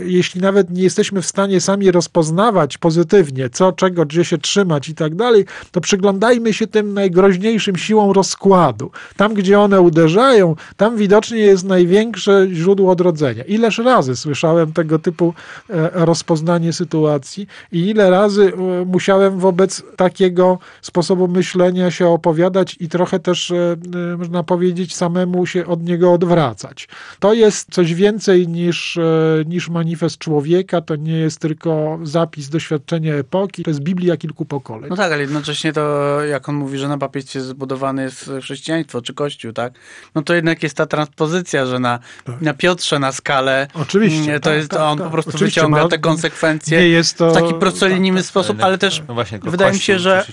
jeśli 0.00 0.40
nawet 0.40 0.70
nie 0.70 0.82
jesteśmy 0.82 1.22
w 1.22 1.26
stanie 1.26 1.60
sami 1.60 1.90
rozpoznawać 1.90 2.78
pozytywnie, 2.78 3.50
co, 3.50 3.72
czego, 3.72 4.06
gdzie 4.06 4.19
się 4.24 4.38
trzymać 4.38 4.88
i 4.88 4.94
tak 4.94 5.14
dalej, 5.14 5.44
to 5.72 5.80
przyglądajmy 5.80 6.52
się 6.52 6.66
tym 6.66 6.94
najgroźniejszym 6.94 7.76
siłom 7.76 8.10
rozkładu. 8.10 8.90
Tam, 9.16 9.34
gdzie 9.34 9.60
one 9.60 9.80
uderzają, 9.80 10.56
tam 10.76 10.96
widocznie 10.96 11.38
jest 11.38 11.64
największe 11.64 12.46
źródło 12.52 12.92
odrodzenia. 12.92 13.44
Ileż 13.44 13.78
razy 13.78 14.16
słyszałem 14.16 14.72
tego 14.72 14.98
typu 14.98 15.34
e, 15.70 15.90
rozpoznanie 15.92 16.72
sytuacji 16.72 17.46
i 17.72 17.78
ile 17.88 18.10
razy 18.10 18.52
e, 18.52 18.84
musiałem 18.84 19.38
wobec 19.38 19.82
takiego 19.96 20.58
sposobu 20.82 21.28
myślenia 21.28 21.90
się 21.90 22.08
opowiadać 22.08 22.76
i 22.80 22.88
trochę 22.88 23.18
też, 23.20 23.50
e, 23.50 23.76
można 24.18 24.42
powiedzieć, 24.42 24.96
samemu 24.96 25.46
się 25.46 25.66
od 25.66 25.82
niego 25.82 26.12
odwracać. 26.12 26.88
To 27.18 27.32
jest 27.32 27.70
coś 27.70 27.94
więcej 27.94 28.48
niż, 28.48 28.98
niż 29.46 29.68
manifest 29.68 30.18
człowieka, 30.18 30.80
to 30.80 30.96
nie 30.96 31.18
jest 31.18 31.38
tylko 31.38 31.98
zapis 32.02 32.48
doświadczenia 32.48 33.14
epoki, 33.14 33.62
to 33.62 33.70
jest 33.70 33.80
Biblia 33.80 34.09
Biblia 34.10 34.16
kilku 34.16 34.44
pokoleń. 34.44 34.90
No 34.90 34.96
tak, 34.96 35.12
ale 35.12 35.20
jednocześnie 35.20 35.72
to, 35.72 36.24
jak 36.24 36.48
on 36.48 36.54
mówi, 36.54 36.78
że 36.78 36.88
na 36.88 36.98
papiecie 36.98 37.40
zbudowane 37.40 38.02
jest 38.02 38.30
chrześcijaństwo 38.42 39.02
czy 39.02 39.14
Kościół, 39.14 39.52
tak? 39.52 39.72
No 40.14 40.22
to 40.22 40.34
jednak 40.34 40.62
jest 40.62 40.76
ta 40.76 40.86
transpozycja, 40.86 41.66
że 41.66 41.78
na, 41.78 41.98
tak. 42.24 42.40
na 42.40 42.54
Piotrze 42.54 42.98
na 42.98 43.12
skalę 43.12 43.66
Oczywiście, 43.74 44.40
to 44.40 44.50
tak, 44.50 44.56
jest, 44.56 44.70
tak, 44.70 44.80
on 44.80 44.98
tak, 44.98 45.06
po 45.06 45.12
prostu 45.12 45.38
wyciąga 45.38 45.88
te 45.88 45.98
konsekwencje 45.98 46.78
nie 46.78 46.88
jest 46.88 47.18
to, 47.18 47.30
w 47.30 47.34
taki 47.34 47.54
prostolinijny 47.54 48.20
tak, 48.20 48.26
sposób, 48.26 48.62
ale 48.62 48.78
też 48.78 49.02
no 49.08 49.14
właśnie, 49.14 49.38
wydaje 49.38 49.72
mi 49.72 49.78
się, 49.78 49.98
że 49.98 50.26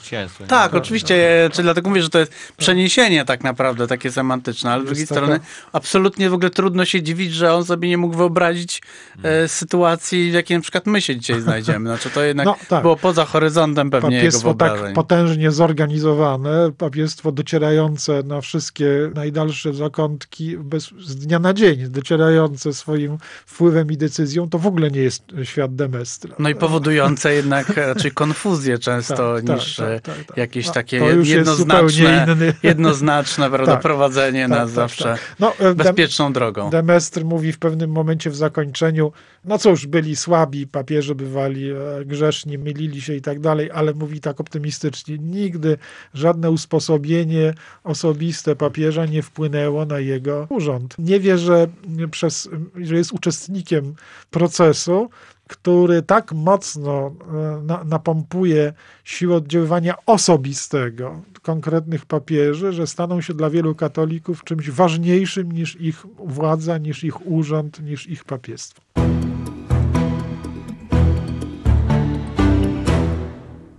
tak, 0.47 0.73
oczywiście, 0.73 1.49
czy 1.53 1.63
dlatego 1.63 1.89
mówię, 1.89 2.01
że 2.01 2.09
to 2.09 2.19
jest 2.19 2.33
przeniesienie 2.57 3.25
tak 3.25 3.43
naprawdę 3.43 3.87
takie 3.87 4.11
semantyczne, 4.11 4.71
ale 4.71 4.83
z 4.83 4.85
drugiej 4.85 5.05
strony 5.05 5.39
absolutnie 5.73 6.29
w 6.29 6.33
ogóle 6.33 6.49
trudno 6.49 6.85
się 6.85 7.01
dziwić, 7.01 7.33
że 7.33 7.53
on 7.53 7.65
sobie 7.65 7.89
nie 7.89 7.97
mógł 7.97 8.17
wyobrazić 8.17 8.81
e, 9.23 9.47
sytuacji, 9.47 10.31
w 10.31 10.33
jakiej 10.33 10.57
na 10.57 10.61
przykład 10.61 10.85
my 10.85 11.01
się 11.01 11.15
dzisiaj 11.15 11.41
znajdziemy. 11.41 11.89
Znaczy 11.89 12.09
to 12.09 12.23
jednak 12.23 12.45
no, 12.45 12.55
tak. 12.67 12.81
było 12.81 12.95
poza 12.95 13.25
horyzontem 13.25 13.66
sądem 13.67 13.89
pewnie 13.89 14.17
Papiestwo 14.17 14.53
tak 14.53 14.93
potężnie 14.93 15.51
zorganizowane, 15.51 16.71
papiestwo 16.77 17.31
docierające 17.31 18.23
na 18.23 18.41
wszystkie 18.41 18.87
najdalsze 19.15 19.73
zakątki 19.73 20.57
bez, 20.57 20.89
z 20.99 21.15
dnia 21.15 21.39
na 21.39 21.53
dzień, 21.53 21.87
docierające 21.89 22.73
swoim 22.73 23.17
wpływem 23.45 23.91
i 23.91 23.97
decyzją, 23.97 24.49
to 24.49 24.59
w 24.59 24.67
ogóle 24.67 24.91
nie 24.91 24.99
jest 24.99 25.23
świat 25.43 25.75
Demestra. 25.75 26.35
No 26.39 26.49
i 26.49 26.55
powodujące 26.55 27.33
jednak 27.33 27.77
raczej 27.93 28.11
konfuzję 28.11 28.77
często 28.77 29.35
tak, 29.35 29.49
niż 29.49 29.75
tak, 29.75 30.01
tak, 30.01 30.23
tak, 30.25 30.37
jakieś 30.37 30.69
takie 30.69 30.97
jednoznaczne, 31.23 32.27
jednoznaczne 32.63 33.49
prawda, 33.49 33.77
prowadzenie 33.77 34.47
nas 34.47 34.71
zawsze 34.71 35.17
no, 35.39 35.53
e, 35.59 35.75
bezpieczną 35.75 36.33
drogą. 36.33 36.69
Demestr 36.69 37.25
mówi 37.25 37.51
w 37.51 37.59
pewnym 37.59 37.91
momencie 37.91 38.29
w 38.29 38.35
zakończeniu, 38.35 39.11
no 39.45 39.57
cóż, 39.57 39.87
byli 39.87 40.15
słabi, 40.15 40.67
papieże 40.67 41.15
bywali 41.15 41.71
e, 41.71 41.75
grzeszni, 42.05 42.57
mylili 42.57 43.01
się 43.01 43.13
i 43.13 43.21
tak 43.21 43.39
dalej, 43.39 43.56
dalej, 43.57 43.71
ale 43.73 43.93
mówi 43.93 44.19
tak 44.19 44.39
optymistycznie, 44.39 45.17
nigdy 45.17 45.77
żadne 46.13 46.51
usposobienie 46.51 47.53
osobiste 47.83 48.55
papieża 48.55 49.05
nie 49.05 49.21
wpłynęło 49.21 49.85
na 49.85 49.99
jego 49.99 50.47
urząd. 50.49 50.95
Nie 50.99 51.19
wie, 51.19 51.37
że, 51.37 51.67
przez, 52.11 52.49
że 52.75 52.95
jest 52.95 53.11
uczestnikiem 53.11 53.95
procesu, 54.31 55.09
który 55.47 56.01
tak 56.01 56.31
mocno 56.31 57.11
e, 57.11 57.61
na, 57.63 57.83
napompuje 57.83 58.73
siłę 59.03 59.35
oddziaływania 59.35 59.95
osobistego 60.05 61.21
konkretnych 61.41 62.05
papieży, 62.05 62.73
że 62.73 62.87
staną 62.87 63.21
się 63.21 63.33
dla 63.33 63.49
wielu 63.49 63.75
katolików 63.75 64.43
czymś 64.43 64.69
ważniejszym 64.69 65.51
niż 65.51 65.81
ich 65.81 66.05
władza, 66.17 66.77
niż 66.77 67.03
ich 67.03 67.27
urząd, 67.27 67.79
niż 67.79 68.07
ich 68.07 68.23
papiestwo. 68.23 68.81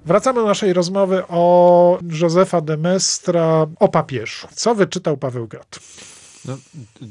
Wracamy 0.08 0.40
do 0.40 0.46
naszej 0.46 0.72
rozmowy 0.72 1.22
o 1.28 1.98
Józefa 2.20 2.60
de 2.60 2.76
Mestra, 2.76 3.66
o 3.80 3.88
papieżu. 3.88 4.48
Co 4.50 4.74
wyczytał 4.74 5.16
Paweł 5.16 5.46
Grot? 5.48 5.78
No, 6.44 6.58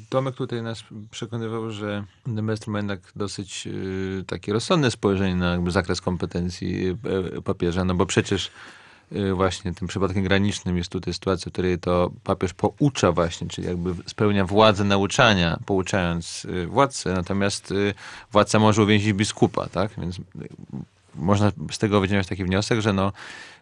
Tomek 0.09 0.35
tutaj 0.35 0.61
nas 0.61 0.83
przekonywał, 1.11 1.71
że 1.71 2.03
Demestr 2.27 2.69
ma 2.69 2.79
jednak 2.79 2.99
dosyć 3.15 3.67
y, 3.67 4.23
takie 4.27 4.53
rozsądne 4.53 4.91
spojrzenie 4.91 5.35
na 5.35 5.71
zakres 5.71 6.01
kompetencji 6.01 6.97
y, 7.37 7.41
papieża, 7.41 7.83
no 7.83 7.95
bo 7.95 8.05
przecież 8.05 8.51
y, 9.11 9.33
właśnie 9.33 9.73
tym 9.73 9.87
przypadkiem 9.87 10.23
granicznym 10.23 10.77
jest 10.77 10.89
tutaj 10.89 11.13
sytuacja, 11.13 11.49
w 11.49 11.53
której 11.53 11.79
to 11.79 12.11
papież 12.23 12.53
poucza 12.53 13.11
właśnie, 13.11 13.47
czyli 13.47 13.67
jakby 13.67 13.93
spełnia 14.05 14.45
władzę 14.45 14.83
nauczania, 14.83 15.59
pouczając 15.65 16.45
y, 16.45 16.67
władcę, 16.67 17.13
natomiast 17.13 17.71
y, 17.71 17.93
władca 18.31 18.59
może 18.59 18.83
uwięzić 18.83 19.13
biskupa, 19.13 19.67
tak? 19.69 19.91
Więc 19.97 20.17
można 21.17 21.51
z 21.71 21.77
tego 21.77 22.01
wyciągnąć 22.01 22.27
taki 22.27 22.43
wniosek, 22.43 22.81
że 22.81 22.93
no, 22.93 23.11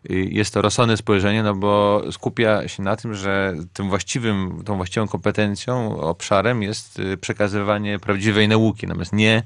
y, 0.09 0.13
jest 0.13 0.53
to 0.53 0.61
rozsądne 0.61 0.97
spojrzenie, 0.97 1.43
no 1.43 1.55
bo 1.55 2.03
skupia 2.11 2.67
się 2.67 2.83
na 2.83 2.95
tym, 2.95 3.13
że 3.13 3.53
tym 3.73 3.89
właściwym, 3.89 4.63
tą 4.65 4.75
właściwą 4.75 5.07
kompetencją, 5.07 5.99
obszarem 5.99 6.63
jest 6.63 6.99
y, 6.99 7.17
przekazywanie 7.17 7.99
prawdziwej 7.99 8.47
nauki, 8.47 8.87
natomiast 8.87 9.13
nie 9.13 9.43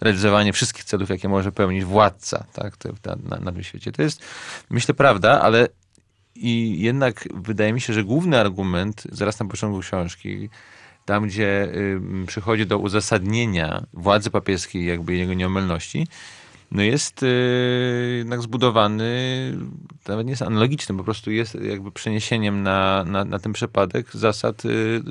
realizowanie 0.00 0.52
wszystkich 0.52 0.84
celów, 0.84 1.10
jakie 1.10 1.28
może 1.28 1.52
pełnić 1.52 1.84
władca 1.84 2.44
tak, 2.52 2.76
na, 3.06 3.16
na, 3.28 3.44
na 3.44 3.52
tym 3.52 3.62
świecie. 3.62 3.92
To 3.92 4.02
jest, 4.02 4.22
myślę, 4.70 4.94
prawda, 4.94 5.40
ale 5.40 5.68
i 6.34 6.80
jednak 6.80 7.28
wydaje 7.34 7.72
mi 7.72 7.80
się, 7.80 7.92
że 7.92 8.04
główny 8.04 8.40
argument, 8.40 9.02
zaraz 9.12 9.40
na 9.40 9.46
początku 9.46 9.80
książki, 9.80 10.48
tam 11.04 11.26
gdzie 11.26 11.68
y, 12.22 12.26
przychodzi 12.26 12.66
do 12.66 12.78
uzasadnienia 12.78 13.86
władzy 13.92 14.30
papieskiej, 14.30 14.86
jakby 14.86 15.16
jego 15.16 15.34
nieomylności, 15.34 16.06
no 16.70 16.82
jest 16.82 17.22
y, 17.22 18.14
jednak 18.18 18.42
zbudowany, 18.42 19.04
nawet 20.08 20.26
nie 20.26 20.32
jest 20.32 20.42
analogiczny, 20.42 20.96
po 20.96 21.04
prostu 21.04 21.30
jest 21.30 21.54
jakby 21.54 21.92
przeniesieniem 21.92 22.62
na, 22.62 23.04
na, 23.04 23.24
na 23.24 23.38
ten 23.38 23.52
przypadek 23.52 24.10
zasad 24.12 24.64
y, 24.64 25.02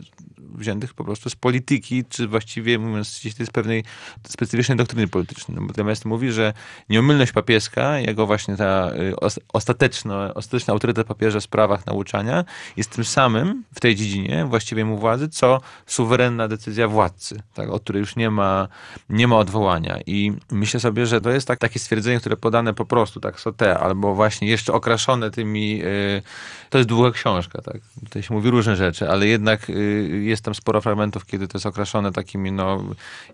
wziętych 0.55 0.93
po 0.93 1.03
prostu 1.03 1.29
z 1.29 1.35
polityki, 1.35 2.05
czy 2.05 2.27
właściwie 2.27 2.79
mówiąc 2.79 3.21
z 3.45 3.49
pewnej 3.49 3.83
specyficznej 4.27 4.77
doktryny 4.77 5.07
politycznej. 5.07 5.57
No, 5.57 5.65
natomiast 5.67 6.05
mówi, 6.05 6.31
że 6.31 6.53
nieomylność 6.89 7.31
papieska, 7.31 7.99
jego 7.99 8.25
właśnie 8.25 8.57
ta 8.57 8.91
y, 8.95 9.15
ostateczna, 9.53 10.33
ostateczny 10.33 10.71
autorytet 10.73 11.07
papieża 11.07 11.39
w 11.39 11.43
sprawach 11.43 11.85
nauczania 11.85 12.45
jest 12.77 12.89
tym 12.89 13.05
samym 13.05 13.63
w 13.75 13.79
tej 13.79 13.95
dziedzinie 13.95 14.45
właściwie 14.45 14.85
mu 14.85 14.97
władzy, 14.97 15.29
co 15.29 15.61
suwerenna 15.85 16.47
decyzja 16.47 16.87
władcy, 16.87 17.41
tak, 17.53 17.69
od 17.69 17.83
której 17.83 17.99
już 17.99 18.15
nie 18.15 18.29
ma, 18.29 18.67
nie 19.09 19.27
ma 19.27 19.37
odwołania. 19.37 19.99
I 20.05 20.33
myślę 20.51 20.79
sobie, 20.79 21.05
że 21.05 21.21
to 21.21 21.29
jest 21.29 21.47
tak, 21.47 21.59
takie 21.59 21.79
stwierdzenie, 21.79 22.19
które 22.19 22.37
podane 22.37 22.73
po 22.73 22.85
prostu 22.85 23.19
tak 23.19 23.39
sote, 23.39 23.79
albo 23.79 24.15
właśnie 24.15 24.47
jeszcze 24.47 24.73
okraszone 24.73 25.31
tymi, 25.31 25.83
y, 25.83 26.21
to 26.69 26.77
jest 26.77 26.89
długa 26.89 27.11
książka, 27.11 27.61
tak, 27.61 27.77
tutaj 28.03 28.23
się 28.23 28.33
mówi 28.33 28.49
różne 28.49 28.75
rzeczy, 28.75 29.09
ale 29.09 29.27
jednak 29.27 29.69
y, 29.69 30.21
jest 30.23 30.38
to 30.39 30.45
tam 30.45 30.55
sporo 30.55 30.81
fragmentów, 30.81 31.25
kiedy 31.25 31.47
to 31.47 31.57
jest 31.57 31.65
okraszone 31.65 32.11
takimi 32.11 32.51
no, 32.51 32.83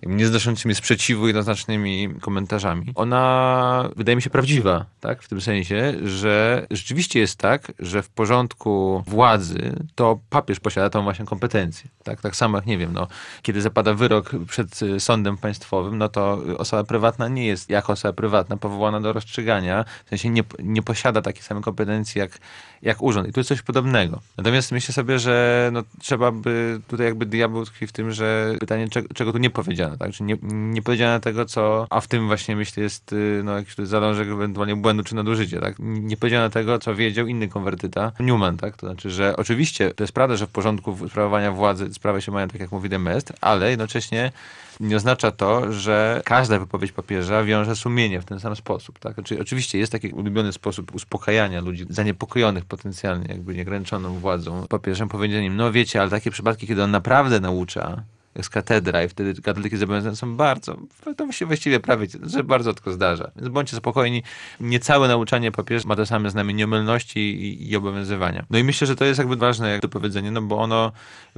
nieznoszącymi 0.03 0.75
sprzeciwu 0.75 1.27
jednoznacznymi 1.27 2.09
komentarzami. 2.21 2.91
Ona 2.95 3.89
wydaje 3.95 4.15
mi 4.15 4.21
się 4.21 4.29
prawdziwa, 4.29 4.85
tak? 4.99 5.23
W 5.23 5.27
tym 5.27 5.41
sensie, 5.41 5.93
że 6.03 6.67
rzeczywiście 6.71 7.19
jest 7.19 7.39
tak, 7.39 7.71
że 7.79 8.01
w 8.01 8.09
porządku 8.09 9.03
władzy 9.07 9.75
to 9.95 10.19
papież 10.29 10.59
posiada 10.59 10.89
tą 10.89 11.03
właśnie 11.03 11.25
kompetencję. 11.25 11.89
Tak, 12.03 12.21
tak 12.21 12.35
samo 12.35 12.57
jak, 12.57 12.65
nie 12.65 12.77
wiem, 12.77 12.93
no, 12.93 13.07
kiedy 13.41 13.61
zapada 13.61 13.93
wyrok 13.93 14.31
przed 14.47 14.79
sądem 14.99 15.37
państwowym, 15.37 15.97
no 15.97 16.09
to 16.09 16.39
osoba 16.57 16.83
prywatna 16.83 17.27
nie 17.27 17.45
jest 17.45 17.69
jako 17.69 17.93
osoba 17.93 18.13
prywatna 18.13 18.57
powołana 18.57 19.01
do 19.01 19.13
rozstrzygania, 19.13 19.85
w 20.05 20.09
sensie 20.09 20.29
nie, 20.29 20.43
nie 20.59 20.81
posiada 20.81 21.21
takiej 21.21 21.43
samej 21.43 21.63
kompetencji 21.63 22.19
jak, 22.19 22.39
jak 22.81 23.01
urząd. 23.01 23.27
I 23.27 23.33
tu 23.33 23.39
jest 23.39 23.47
coś 23.47 23.61
podobnego. 23.61 24.21
Natomiast 24.37 24.71
myślę 24.71 24.93
sobie, 24.93 25.19
że 25.19 25.69
no, 25.73 25.83
trzeba 25.99 26.31
by, 26.31 26.81
tutaj 26.95 27.05
jakby 27.05 27.25
diabeł 27.25 27.65
tkwi 27.65 27.87
w 27.87 27.91
tym, 27.91 28.11
że 28.11 28.55
pytanie, 28.59 28.89
czego, 28.89 29.07
czego 29.13 29.31
tu 29.31 29.37
nie 29.37 29.49
powiedziano, 29.49 29.97
tak? 29.97 30.11
Czy 30.11 30.23
nie, 30.23 30.37
nie 30.41 30.81
powiedziano 30.81 31.19
tego, 31.19 31.45
co, 31.45 31.87
a 31.89 32.01
w 32.01 32.07
tym 32.07 32.27
właśnie 32.27 32.55
myślę 32.55 32.83
jest 32.83 33.13
y, 33.13 33.41
no, 33.43 33.57
jakiś 33.57 33.75
zalążek 33.77 34.27
ewentualnie 34.29 34.75
błędu 34.75 35.03
czy 35.03 35.15
nadużycia, 35.15 35.61
tak? 35.61 35.75
Nie 35.79 36.17
powiedziano 36.17 36.49
tego, 36.49 36.79
co 36.79 36.95
wiedział 36.95 37.27
inny 37.27 37.47
konwertyta, 37.47 38.11
Newman, 38.19 38.57
tak? 38.57 38.77
To 38.77 38.87
znaczy, 38.87 39.09
że 39.09 39.37
oczywiście 39.37 39.93
to 39.93 40.03
jest 40.03 40.13
prawda, 40.13 40.35
że 40.35 40.47
w 40.47 40.49
porządku 40.49 40.97
sprawowania 41.09 41.51
władzy 41.51 41.93
sprawy 41.93 42.21
się 42.21 42.31
mają 42.31 42.47
tak, 42.47 42.61
jak 42.61 42.71
mówi 42.71 42.89
Demestr, 42.89 43.33
ale 43.41 43.69
jednocześnie 43.69 44.31
nie 44.79 44.95
oznacza 44.95 45.31
to, 45.31 45.71
że 45.71 46.21
każda 46.25 46.59
wypowiedź 46.59 46.91
papieża 46.91 47.43
wiąże 47.43 47.75
sumienie 47.75 48.21
w 48.21 48.25
ten 48.25 48.39
sam 48.39 48.55
sposób. 48.55 48.99
Tak? 48.99 49.13
Znaczy, 49.13 49.41
oczywiście 49.41 49.77
jest 49.79 49.91
taki 49.91 50.09
ulubiony 50.09 50.53
sposób 50.53 50.95
uspokajania 50.95 51.61
ludzi 51.61 51.85
zaniepokojonych 51.89 52.65
potencjalnie 52.65 53.25
jakby 53.29 53.55
nieograniczoną 53.55 54.13
władzą 54.19 54.67
papieżem, 54.67 55.09
powiedzieniem, 55.09 55.55
no 55.55 55.71
wiecie, 55.71 56.01
ale 56.01 56.09
takie 56.09 56.31
przypadki, 56.31 56.67
kiedy 56.67 56.83
on 56.83 56.91
naprawdę 56.91 57.39
naucza, 57.39 58.03
z 58.41 58.49
katedra 58.49 59.03
i 59.03 59.09
wtedy 59.09 59.41
katoliki 59.41 59.77
zobowiązane 59.77 60.15
są 60.15 60.35
bardzo, 60.35 60.77
to 61.17 61.31
się 61.31 61.45
właściwie 61.45 61.79
prawie, 61.79 62.07
że 62.23 62.43
bardzo 62.43 62.73
tylko 62.73 62.91
zdarza. 62.91 63.31
Więc 63.35 63.47
bądźcie 63.47 63.77
spokojni, 63.77 64.23
nie 64.59 64.79
całe 64.79 65.07
nauczanie 65.07 65.51
papieża 65.51 65.87
ma 65.87 65.95
to 65.95 66.05
same 66.05 66.29
znamię 66.29 66.53
nieomylności 66.53 67.19
i, 67.19 67.69
i, 67.69 67.75
obowiązywania. 67.75 68.45
No 68.49 68.57
i 68.57 68.63
myślę, 68.63 68.87
że 68.87 68.95
to 68.95 69.05
jest 69.05 69.17
jakby 69.19 69.35
ważne 69.35 69.69
jak 69.69 69.81
to 69.81 69.89
powiedzenie, 69.89 70.31
no 70.31 70.41
bo 70.41 70.57
ono 70.57 70.91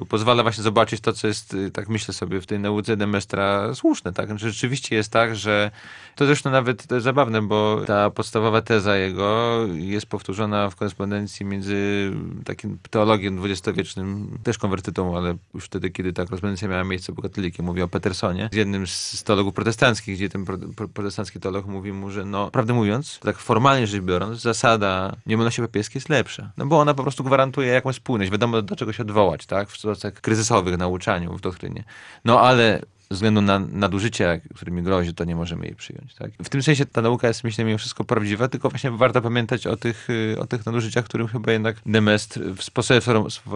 pozwala 0.10 0.44
właśnie 0.44 0.64
zobaczyć 0.64 1.02
to, 1.02 1.14
co 1.14 1.28
jest, 1.28 1.56
tak 1.74 1.90
myślę 1.90 2.14
sobie, 2.14 2.42
w 2.42 2.46
tej 2.46 2.60
nauce 2.60 2.98
Demestra 2.98 3.74
słuszne, 3.74 4.14
tak? 4.14 4.28
Znaczy, 4.28 4.52
rzeczywiście 4.52 4.96
jest 4.96 5.12
tak, 5.12 5.36
że 5.36 5.72
to 6.16 6.26
zresztą 6.26 6.52
nawet 6.52 6.88
to 6.88 7.02
zabawne, 7.02 7.42
bo 7.42 7.82
ta 7.88 8.10
podstawowa 8.10 8.62
teza 8.62 8.98
jego 8.98 9.60
jest 9.74 10.06
powtórzona 10.06 10.70
w 10.70 10.76
korespondencji 10.76 11.46
między 11.46 12.12
takim 12.46 12.78
teologiem 12.90 13.38
dwudziestowiecznym, 13.38 14.38
też 14.44 14.58
konwertytą, 14.58 15.18
ale 15.18 15.38
już 15.54 15.66
wtedy, 15.66 15.90
kiedy 15.90 16.14
ta 16.14 16.26
korespondencja 16.26 16.68
miała 16.68 16.84
miejsce 16.88 17.14
po 17.14 17.22
katolikiem, 17.22 17.66
mówi 17.66 17.82
o 17.82 17.88
Petersonie, 17.88 18.50
z 18.54 18.56
jednym 18.56 18.88
z 18.88 19.24
teologów 19.24 19.54
protestanckich, 19.54 20.16
gdzie 20.16 20.30
ten 20.30 20.46
protestancki 20.94 21.40
teolog 21.40 21.66
mówi 21.66 21.94
mu, 21.94 22.10
że 22.10 22.26
no, 22.26 22.52
prawdę 22.52 22.74
mówiąc, 22.74 23.20
tak 23.20 23.38
formalnie 23.38 23.88
rzecz 23.88 24.02
biorąc, 24.02 24.42
zasada 24.42 25.16
nieomylności 25.26 25.62
papieskiej 25.62 26.00
jest 26.00 26.10
lepsza. 26.10 26.52
No 26.58 26.66
bo 26.66 26.80
ona 26.80 26.94
po 26.94 27.04
prostu 27.04 27.24
gwarantuje 27.24 27.68
jakąś 27.68 27.96
spójność. 27.96 28.32
Wiadomo, 28.32 28.62
do 28.62 28.76
czego 28.76 28.94
się 28.94 29.04
odwołać, 29.04 29.46
tak? 29.46 29.70
W 29.70 29.76
sytuacjach 29.76 30.14
kryzysowych 30.14 30.78
nauczaniu 30.78 31.38
w 31.38 31.42
doktrynie. 31.42 31.84
No 32.26 32.42
ale 32.42 32.82
względu 33.12 33.42
na 33.42 33.60
nadużycia, 33.60 34.38
którymi 34.56 34.84
grozi, 34.84 35.14
to 35.14 35.24
nie 35.24 35.36
możemy 35.36 35.66
jej 35.66 35.76
przyjąć. 35.76 36.16
Tak? 36.16 36.32
W 36.44 36.50
tym 36.50 36.64
sensie 36.64 36.86
ta 36.86 37.02
nauka 37.02 37.28
jest, 37.28 37.44
myślę, 37.44 37.66
mimo 37.66 37.78
wszystko 37.78 38.04
prawdziwa, 38.04 38.48
tylko 38.48 38.70
właśnie 38.70 38.92
warto 38.92 39.22
pamiętać 39.22 39.68
o 39.68 39.78
tych, 39.78 40.10
y, 40.10 40.36
o 40.40 40.48
tych 40.48 40.66
nadużyciach, 40.66 41.06
którym 41.06 41.28
chyba 41.28 41.52
jednak 41.52 41.76
Demestr 41.86 42.42
w 42.42 42.64
sposobie 42.64 43.02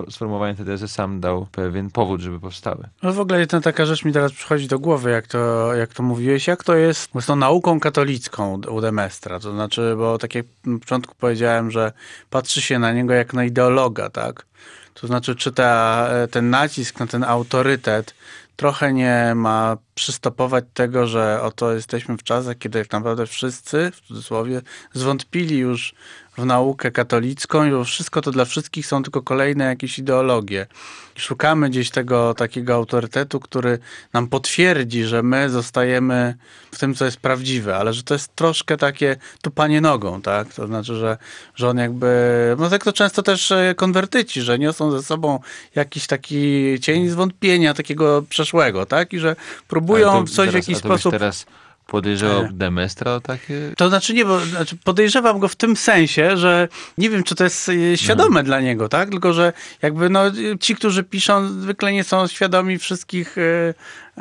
sformułowania 0.10 0.56
tej 0.56 0.66
tezy 0.66 0.88
sam 0.88 1.20
dał 1.20 1.48
pewien 1.52 1.90
powód, 1.90 2.22
żeby 2.22 2.40
powstały. 2.40 2.88
No 3.04 3.14
w 3.14 3.20
ogóle 3.20 3.40
jedna 3.40 3.62
taka 3.62 3.86
rzecz 3.86 4.06
mi 4.06 4.14
teraz 4.14 4.32
przychodzi 4.32 4.68
do 4.68 4.80
głowy, 4.80 5.12
jak 5.12 5.28
to, 5.28 5.74
jak 5.74 5.94
to 5.94 6.04
mówiłeś, 6.04 6.48
jak 6.48 6.64
to 6.64 6.76
jest 6.76 7.10
z 7.20 7.26
tą 7.26 7.36
nauką 7.36 7.80
katolicką 7.80 8.62
u 8.70 8.82
Demestra, 8.82 9.40
to 9.40 9.52
znaczy, 9.52 9.94
bo 9.98 10.18
tak 10.18 10.36
jak 10.36 10.46
na 10.66 10.80
początku 10.80 11.16
powiedziałem, 11.16 11.72
że 11.72 11.92
patrzy 12.30 12.62
się 12.62 12.80
na 12.80 12.94
niego 12.94 13.14
jak 13.14 13.34
na 13.34 13.44
ideologa, 13.44 14.10
tak? 14.10 14.46
To 14.94 15.08
znaczy, 15.08 15.36
czy 15.36 15.52
ta, 15.52 16.10
ten 16.32 16.50
nacisk 16.50 17.00
na 17.00 17.08
ten 17.08 17.24
autorytet 17.24 18.14
trochę 18.62 18.94
nie 18.94 19.34
ma 19.36 19.78
przystopować 19.96 20.66
tego, 20.74 21.08
że 21.08 21.42
oto 21.42 21.74
jesteśmy 21.74 22.18
w 22.18 22.24
czasach, 22.24 22.58
kiedy 22.58 22.80
tak 22.80 22.92
naprawdę 22.92 23.28
wszyscy, 23.28 23.92
w 23.94 24.02
cudzysłowie, 24.02 24.62
zwątpili 24.94 25.58
już 25.58 25.94
w 26.38 26.46
naukę 26.46 26.92
katolicką 26.92 27.82
i 27.82 27.86
wszystko 27.86 28.22
to 28.22 28.32
dla 28.32 28.46
wszystkich 28.46 28.86
są 28.86 29.04
tylko 29.04 29.22
kolejne 29.22 29.66
jakieś 29.66 30.00
ideologie. 30.00 30.68
Szukamy 31.16 31.70
gdzieś 31.70 31.90
tego 31.90 32.34
takiego 32.34 32.76
autorytetu, 32.76 33.40
który 33.40 33.80
nam 34.14 34.28
potwierdzi, 34.28 35.04
że 35.04 35.24
my 35.24 35.50
zostajemy 35.50 36.36
w 36.72 36.80
tym, 36.80 36.96
co 36.96 37.06
jest 37.06 37.18
prawdziwe, 37.18 37.78
ale 37.78 37.94
że 37.94 38.04
to 38.04 38.14
jest 38.14 38.36
troszkę 38.36 38.78
takie 38.78 39.16
tupanie 39.42 39.82
nogą, 39.82 40.22
tak? 40.22 40.54
To 40.54 40.68
znaczy, 40.68 40.96
że, 40.96 41.18
że 41.56 41.70
on 41.70 41.78
jakby, 41.78 42.56
no 42.60 42.70
tak 42.70 42.84
to 42.84 42.94
często 42.94 43.24
też 43.24 43.52
e, 43.52 43.76
konwertyci, 43.76 44.42
że 44.42 44.60
niosą 44.60 44.92
ze 44.92 45.04
sobą 45.04 45.40
jakiś 45.76 46.08
taki 46.08 46.80
cień 46.80 47.10
zwątpienia 47.10 47.74
takiego 47.74 48.24
przeszłego, 48.30 48.86
tak? 48.86 49.14
I 49.14 49.20
że 49.20 49.36
próbują 49.68 50.28
coś 50.28 50.36
teraz, 50.36 50.52
w 50.52 50.56
jakiś 50.56 50.78
sposób... 50.78 51.12
Teraz 51.12 51.46
Podejrzewał 51.92 52.48
Demestra 52.52 53.14
o 53.14 53.22
takie? 53.22 53.74
To 53.78 53.90
znaczy 53.90 54.14
nie, 54.14 54.26
bo 54.26 54.40
znaczy 54.40 54.78
podejrzewam 54.84 55.40
go 55.40 55.48
w 55.48 55.56
tym 55.56 55.76
sensie, 55.76 56.38
że 56.38 56.68
nie 56.98 57.10
wiem, 57.10 57.24
czy 57.24 57.36
to 57.36 57.44
jest 57.44 57.70
e, 57.70 57.98
świadome 57.98 58.40
no. 58.40 58.44
dla 58.44 58.62
niego, 58.62 58.90
tak? 58.90 59.10
Tylko, 59.10 59.34
że 59.34 59.54
jakby 59.82 60.10
no, 60.10 60.24
ci, 60.60 60.76
którzy 60.76 61.04
piszą, 61.04 61.48
zwykle 61.48 61.94
nie 61.94 62.04
są 62.04 62.28
świadomi 62.28 62.78
wszystkich 62.78 63.38
e, 63.38 63.74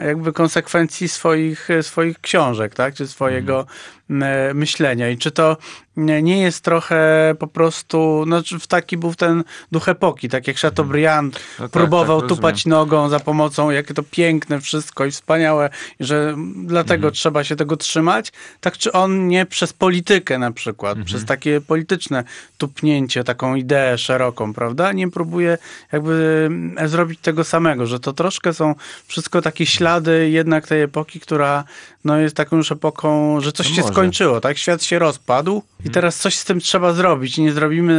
jakby 0.06 0.32
konsekwencji 0.32 1.08
swoich, 1.08 1.68
swoich 1.82 2.20
książek, 2.20 2.74
tak? 2.74 2.94
Czy 2.94 3.08
swojego 3.08 3.66
mhm. 4.10 4.56
myślenia. 4.56 5.10
I 5.10 5.18
czy 5.18 5.30
to 5.30 5.56
nie 5.96 6.42
jest 6.42 6.64
trochę 6.64 7.34
po 7.38 7.46
prostu, 7.46 8.24
no 8.26 8.42
w 8.60 8.66
taki 8.66 8.96
był 8.96 9.14
ten 9.14 9.44
duch 9.72 9.88
epoki, 9.88 10.28
tak 10.28 10.46
jak 10.48 10.56
Chateaubriand 10.56 11.36
mhm. 11.36 11.54
no 11.58 11.64
tak, 11.64 11.72
próbował 11.72 12.20
tak, 12.20 12.28
tupać 12.28 12.66
nogą 12.66 13.08
za 13.08 13.20
pomocą, 13.20 13.70
jakie 13.70 13.94
to 13.94 14.02
piękne 14.02 14.60
wszystko 14.60 15.04
i 15.04 15.10
wspaniałe, 15.10 15.70
i 16.00 16.04
że 16.04 16.36
dlatego 16.56 16.94
mhm. 16.94 17.14
trzeba 17.14 17.44
się 17.44 17.56
tego 17.56 17.76
trzymać, 17.76 18.32
tak 18.60 18.78
czy 18.78 18.92
on 18.92 19.28
nie 19.28 19.46
przez 19.46 19.72
politykę 19.72 20.38
na 20.38 20.52
przykład, 20.52 20.90
mhm. 20.90 21.06
przez 21.06 21.24
takie 21.24 21.60
polityczne 21.60 22.24
tupnięcie, 22.58 23.24
taką 23.24 23.54
ideę 23.54 23.98
szeroką, 23.98 24.54
prawda, 24.54 24.92
nie 24.92 25.10
próbuje 25.10 25.58
jakby 25.92 26.48
zrobić 26.86 27.20
tego 27.20 27.44
samego, 27.44 27.86
że 27.86 28.00
to 28.00 28.12
troszkę 28.12 28.54
są 28.54 28.74
wszystko 29.06 29.42
takie 29.42 29.66
ślady 29.66 29.89
jednak 30.29 30.66
tej 30.66 30.83
epoki, 30.83 31.20
która 31.20 31.64
no, 32.04 32.18
jest 32.18 32.36
taką 32.36 32.56
już 32.56 32.72
epoką, 32.72 33.40
że 33.40 33.52
coś 33.52 33.68
no 33.68 33.74
się 33.74 33.80
może. 33.80 33.92
skończyło, 33.92 34.40
tak? 34.40 34.58
Świat 34.58 34.82
się 34.82 34.98
rozpadł 34.98 35.56
i 35.56 35.82
mhm. 35.82 35.94
teraz 35.94 36.16
coś 36.16 36.36
z 36.36 36.44
tym 36.44 36.60
trzeba 36.60 36.92
zrobić. 36.92 37.38
Nie 37.38 37.52
zrobimy 37.52 37.94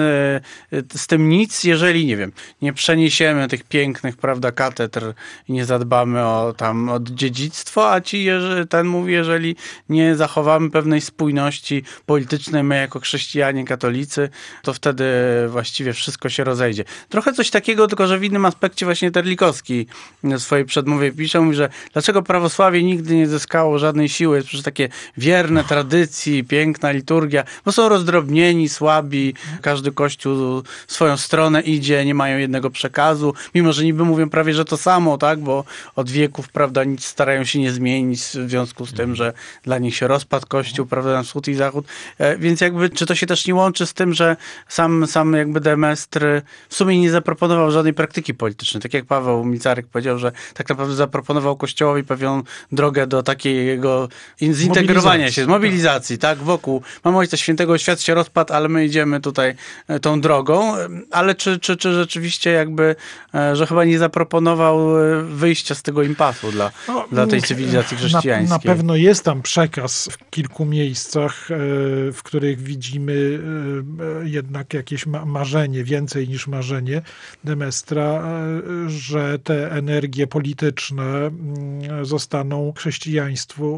e, 0.74 0.98
z 0.98 1.08
tym 1.08 1.30
nic, 1.30 1.64
jeżeli, 1.64 2.06
nie 2.06 2.18
wiem, 2.18 2.32
nie 2.62 2.74
przeniesiemy 2.74 3.48
tych 3.48 3.64
pięknych, 3.64 4.18
prawda, 4.18 4.52
katedr 4.52 5.14
i 5.48 5.54
nie 5.54 5.66
zadbamy 5.66 6.26
o 6.26 6.54
tam 6.58 6.90
od 6.90 7.10
dziedzictwo, 7.10 7.92
a 7.92 8.02
ci, 8.02 8.28
ten 8.70 8.88
mówi, 8.88 9.14
jeżeli 9.14 9.56
nie 9.90 10.16
zachowamy 10.16 10.70
pewnej 10.70 11.02
spójności 11.02 11.84
politycznej, 12.06 12.64
my 12.64 12.78
jako 12.78 13.00
chrześcijanie, 13.00 13.66
katolicy, 13.66 14.30
to 14.64 14.74
wtedy 14.74 15.06
właściwie 15.48 15.94
wszystko 15.94 16.30
się 16.30 16.44
rozejdzie. 16.44 16.84
Trochę 17.10 17.34
coś 17.34 17.50
takiego, 17.50 17.88
tylko 17.88 18.08
że 18.08 18.20
w 18.20 18.24
innym 18.24 18.46
aspekcie 18.46 18.86
właśnie 18.86 19.12
Terlikowski 19.12 19.88
w 20.24 20.40
swojej 20.40 20.66
przedmowie 20.66 21.12
pisze, 21.12 21.42
mówi, 21.42 21.56
że 21.56 21.70
dlaczego 21.94 22.22
prawosławie 22.22 22.84
nigdy 22.84 23.16
nie 23.16 23.28
zyskało 23.28 23.80
żadnej 23.92 24.10
siły, 24.10 24.36
jest 24.36 24.48
przecież 24.48 24.64
takie 24.64 24.90
wierne 25.18 25.64
tradycji, 25.64 26.44
piękna 26.44 26.92
liturgia, 26.92 27.44
bo 27.66 27.72
są 27.72 27.90
rozdrobnieni, 27.90 28.70
słabi, 28.70 29.34
każdy 29.62 29.92
kościół 29.92 30.64
swoją 30.88 31.18
stronę 31.18 31.62
idzie, 31.62 32.06
nie 32.06 32.16
mają 32.16 32.38
jednego 32.38 32.70
przekazu, 32.70 33.34
mimo 33.56 33.74
że 33.74 33.84
niby 33.84 34.04
mówią 34.06 34.30
prawie, 34.30 34.54
że 34.54 34.66
to 34.66 34.78
samo, 34.78 35.18
tak, 35.18 35.40
bo 35.40 35.64
od 35.96 36.10
wieków, 36.10 36.50
prawda, 36.50 36.84
nic 36.84 37.06
starają 37.06 37.44
się 37.44 37.60
nie 37.60 37.72
zmienić 37.72 38.22
w 38.22 38.50
związku 38.50 38.86
z 38.86 38.94
tym, 38.94 39.16
że 39.16 39.34
dla 39.64 39.78
nich 39.78 39.96
się 39.96 40.08
rozpadł 40.08 40.48
kościół, 40.48 40.86
prawda, 40.86 41.14
na 41.14 41.24
wschód 41.24 41.48
i 41.48 41.54
zachód, 41.54 41.86
e, 42.18 42.38
więc 42.38 42.62
jakby, 42.62 42.90
czy 42.90 43.06
to 43.06 43.16
się 43.16 43.28
też 43.28 43.48
nie 43.48 43.56
łączy 43.56 43.86
z 43.86 43.94
tym, 43.94 44.14
że 44.14 44.38
sam, 44.68 45.08
sam 45.08 45.34
jakby 45.34 45.60
Demestr 45.60 46.26
w 46.70 46.76
sumie 46.76 47.00
nie 47.00 47.12
zaproponował 47.12 47.72
żadnej 47.72 47.94
praktyki 47.94 48.34
politycznej, 48.34 48.82
tak 48.82 48.94
jak 48.94 49.06
Paweł 49.06 49.46
Micarek 49.46 49.88
powiedział, 49.88 50.18
że 50.18 50.32
tak 50.54 50.70
naprawdę 50.70 50.96
zaproponował 50.96 51.58
kościołowi 51.58 52.04
pewną 52.04 52.44
drogę 52.72 53.08
do 53.08 53.24
takiego 53.82 54.10
zintegrowania 54.54 55.32
się, 55.32 55.48
mobilizacji, 55.48 56.18
tak, 56.18 56.38
wokół. 56.38 56.82
Mamy 57.04 57.18
Ojca 57.18 57.38
Świętego, 57.38 57.78
świat 57.78 58.02
się 58.02 58.14
rozpadł, 58.14 58.54
ale 58.54 58.70
my 58.70 58.86
idziemy 58.86 59.20
tutaj 59.20 59.56
e, 59.88 60.00
tą 60.00 60.22
drogą. 60.22 60.74
Ale 61.12 61.36
czy, 61.36 61.60
czy, 61.60 61.78
czy 61.78 61.94
rzeczywiście 61.94 62.52
jakby, 62.52 62.96
e, 63.36 63.56
że 63.56 63.68
chyba 63.68 63.86
nie 63.86 64.00
zaproponował 64.00 65.00
e, 65.00 65.22
wyjścia 65.22 65.76
z 65.76 65.82
tego 65.82 66.04
impasu 66.04 66.52
dla, 66.52 66.72
no, 66.88 67.08
dla 67.12 67.28
tej 67.28 67.42
cywilizacji 67.42 67.98
chrześcijańskiej? 67.98 68.50
Na, 68.50 68.56
na 68.56 68.60
pewno 68.60 68.96
jest 68.96 69.24
tam 69.24 69.42
przekaz 69.42 70.10
w 70.12 70.30
kilku 70.30 70.66
miejscach, 70.66 71.48
w 72.14 72.20
których 72.24 72.62
widzimy 72.62 73.40
jednak 74.24 74.74
jakieś 74.74 75.06
marzenie, 75.06 75.84
więcej 75.84 76.30
niż 76.30 76.48
marzenie 76.48 77.02
Demestra, 77.44 78.24
że 78.88 79.40
te 79.40 79.72
energie 79.72 80.28
polityczne 80.28 81.04
mm, 81.04 82.06
zostaną 82.06 82.74
chrześcijaństwu 82.78 83.71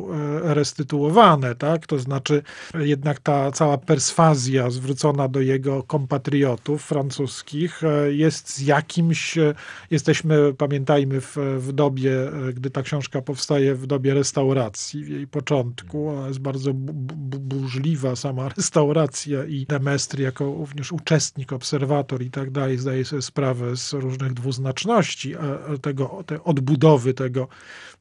restytuowane, 0.43 1.55
tak? 1.55 1.87
To 1.87 1.99
znaczy 1.99 2.43
jednak 2.79 3.19
ta 3.19 3.51
cała 3.51 3.77
perswazja 3.77 4.69
zwrócona 4.69 5.27
do 5.27 5.41
jego 5.41 5.83
kompatriotów 5.83 6.83
francuskich 6.83 7.83
e, 7.83 8.13
jest 8.13 8.49
z 8.49 8.61
jakimś, 8.61 9.37
e, 9.37 9.53
jesteśmy, 9.91 10.53
pamiętajmy, 10.53 11.21
w, 11.21 11.37
w 11.57 11.71
dobie, 11.71 12.11
e, 12.27 12.53
gdy 12.53 12.69
ta 12.69 12.81
książka 12.81 13.21
powstaje, 13.21 13.75
w 13.75 13.87
dobie 13.87 14.13
restauracji, 14.13 15.03
w 15.03 15.09
jej 15.09 15.27
początku, 15.27 16.11
jest 16.27 16.39
bardzo 16.39 16.71
burzliwa 16.73 18.15
sama 18.15 18.49
restauracja 18.57 19.45
i 19.45 19.65
Demestry 19.65 20.23
jako 20.23 20.45
również 20.45 20.91
uczestnik, 20.91 21.53
obserwator 21.53 22.21
i 22.21 22.31
tak 22.31 22.51
dalej, 22.51 22.77
zdaje 22.77 23.05
sobie 23.05 23.21
sprawę 23.21 23.77
z 23.77 23.93
różnych 23.93 24.33
dwuznaczności 24.33 25.35
tego, 25.81 26.23
tej 26.25 26.37
odbudowy 26.43 27.13
tego 27.13 27.47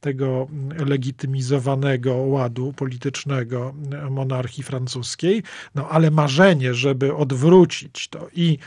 tego 0.00 0.48
legitymizowanego 0.86 1.81
ładu 2.12 2.72
politycznego 2.72 3.74
monarchii 4.10 4.62
francuskiej, 4.62 5.42
no 5.74 5.88
ale 5.88 6.10
marzenie, 6.10 6.74
żeby 6.74 7.14
odwrócić 7.14 8.08
to 8.08 8.28
i 8.34 8.58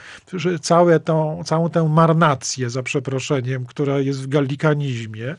całe 0.62 1.00
tą, 1.00 1.44
całą 1.46 1.70
tę 1.70 1.90
marnację, 1.90 2.70
za 2.70 2.84
przeproszeniem, 2.84 3.66
która 3.66 4.00
jest 4.00 4.24
w 4.24 4.28
gallikanizmie 4.28 5.36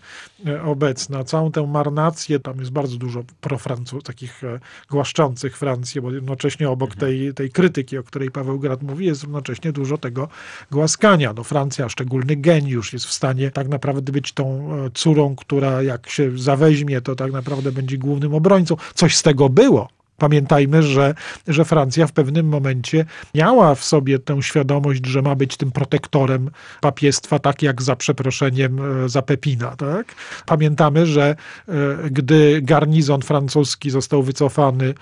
e, 0.47 0.63
obecna, 0.63 1.25
całą 1.25 1.53
tę 1.53 1.67
marnację, 1.67 2.41
tam 2.41 2.59
jest 2.59 2.71
bardzo 2.71 2.97
dużo 2.97 3.25
profrancuz, 3.41 4.05
takich 4.05 4.45
e, 4.45 4.61
głaszczących 4.91 5.59
Francję, 5.59 6.03
bo 6.03 6.13
jednocześnie 6.13 6.71
obok 6.71 6.91
mhm. 6.93 7.01
tej, 7.01 7.35
tej 7.35 7.51
krytyki, 7.51 7.99
o 7.99 8.03
której 8.03 8.31
Paweł 8.31 8.59
Grad 8.59 8.83
mówi, 8.83 9.07
jest 9.07 9.23
jednocześnie 9.23 9.73
dużo 9.73 9.99
tego 9.99 10.29
głaskania. 10.71 11.33
No 11.33 11.45
Francja, 11.45 11.89
szczególny 11.89 12.37
geniusz, 12.37 12.93
jest 12.93 13.07
w 13.07 13.13
stanie 13.13 13.51
tak 13.51 13.69
naprawdę 13.69 14.13
być 14.13 14.33
tą 14.33 14.75
e, 14.75 14.91
córą, 14.95 15.37
która 15.37 15.83
jak 15.83 16.11
się 16.11 16.39
zaweźmie, 16.39 17.01
to 17.01 17.17
tak 17.17 17.33
naprawdę 17.33 17.66
będzie 17.73 17.99
głównym 17.99 18.35
obrońcą. 18.35 18.77
Coś 18.95 19.17
z 19.17 19.23
tego 19.23 19.49
było. 19.49 19.89
Pamiętajmy, 20.19 20.83
że, 20.83 21.15
że 21.49 21.65
Francja 21.65 22.07
w 22.07 22.13
pewnym 22.13 22.49
momencie 22.49 23.05
miała 23.35 23.75
w 23.75 23.85
sobie 23.85 24.19
tę 24.19 24.43
świadomość, 24.43 25.07
że 25.07 25.23
ma 25.23 25.35
być 25.35 25.57
tym 25.57 25.71
protektorem 25.73 26.51
papiestwa, 26.81 27.39
tak 27.39 27.63
jak 27.63 27.83
za 27.83 27.97
przeproszeniem 27.97 29.05
e, 29.05 29.09
za 29.09 29.23
Pepina. 29.23 29.77
Tak? 29.77 30.15
Pamiętamy, 30.47 31.07
że 31.07 31.37
e, 31.69 31.75
gdy 32.11 32.61
garnizon 32.63 33.23
francuski 33.23 33.91
został 33.91 34.23
wycofany 34.23 34.95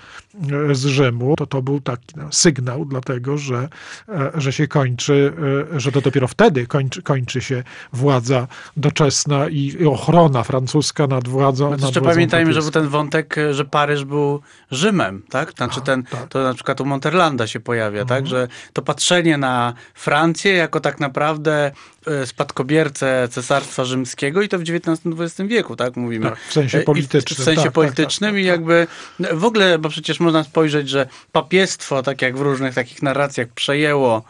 e, 0.71 0.75
z 0.75 0.85
Rzymu, 0.85 1.37
to 1.37 1.47
to 1.47 1.63
był 1.63 1.81
taki 1.81 2.15
no, 2.17 2.33
sygnał 2.33 2.85
dlatego, 2.85 3.39
że, 3.39 3.69
że 4.35 4.53
się 4.53 4.69
kończy, 4.69 5.33
że 5.77 5.93
to 5.93 6.01
dopiero 6.01 6.29
wtedy 6.29 6.67
kończy, 6.67 7.03
kończy 7.03 7.41
się 7.41 7.63
władza 7.93 8.47
doczesna 8.77 9.49
i 9.49 9.87
ochrona 9.87 10.43
francuska 10.43 11.07
nad 11.07 11.29
władzą. 11.29 11.77
Jeszcze 11.77 12.01
pamiętajmy, 12.01 12.53
że 12.53 12.61
był 12.61 12.71
ten 12.71 12.89
wątek, 12.89 13.37
że 13.51 13.65
Paryż 13.65 14.05
był 14.05 14.41
Rzymem 14.71 15.04
tak? 15.31 15.53
Znaczy 15.53 15.81
ten, 15.81 16.03
tak. 16.03 16.29
to 16.29 16.43
na 16.43 16.55
przykład 16.55 16.81
u 16.81 16.85
Monterlanda 16.85 17.47
się 17.47 17.61
pojawia, 17.61 18.05
tak? 18.05 18.19
mhm. 18.19 18.25
tak? 18.25 18.31
Że 18.31 18.49
to 18.73 18.83
patrzenie 18.83 19.39
na 19.39 19.75
Francję 19.95 20.53
jako 20.53 20.81
tak 20.81 21.01
naprawdę 21.01 21.73
e, 22.07 22.27
spadkobiercę 22.27 23.29
Cesarstwa 23.31 23.85
Rzymskiego 23.85 24.43
i 24.43 24.49
to 24.49 24.59
w 24.59 24.63
XIX-XX 24.63 25.51
wieku, 25.51 25.77
tak? 25.77 25.97
Mówimy. 25.97 26.31
Tak, 26.31 26.39
w 26.39 26.53
sensie 26.53 26.81
politycznym. 26.81 27.37
W, 27.37 27.41
w 27.41 27.45
sensie 27.45 27.57
tak, 27.57 27.65
tak 27.65 27.73
politycznym 27.73 28.31
tak, 28.31 28.41
i 28.41 28.45
jakby 28.45 28.87
w 29.33 29.45
ogóle, 29.45 29.79
bo 29.79 29.89
przecież 29.89 30.21
można 30.21 30.45
spojrzeć, 30.45 30.89
że 30.89 31.07
papiestwo, 31.33 32.03
tak 32.03 32.23
jak 32.23 32.37
w 32.37 32.41
różnych 32.41 32.75
takich 32.75 33.03
narracjach 33.03 33.49
przejęło 33.49 34.25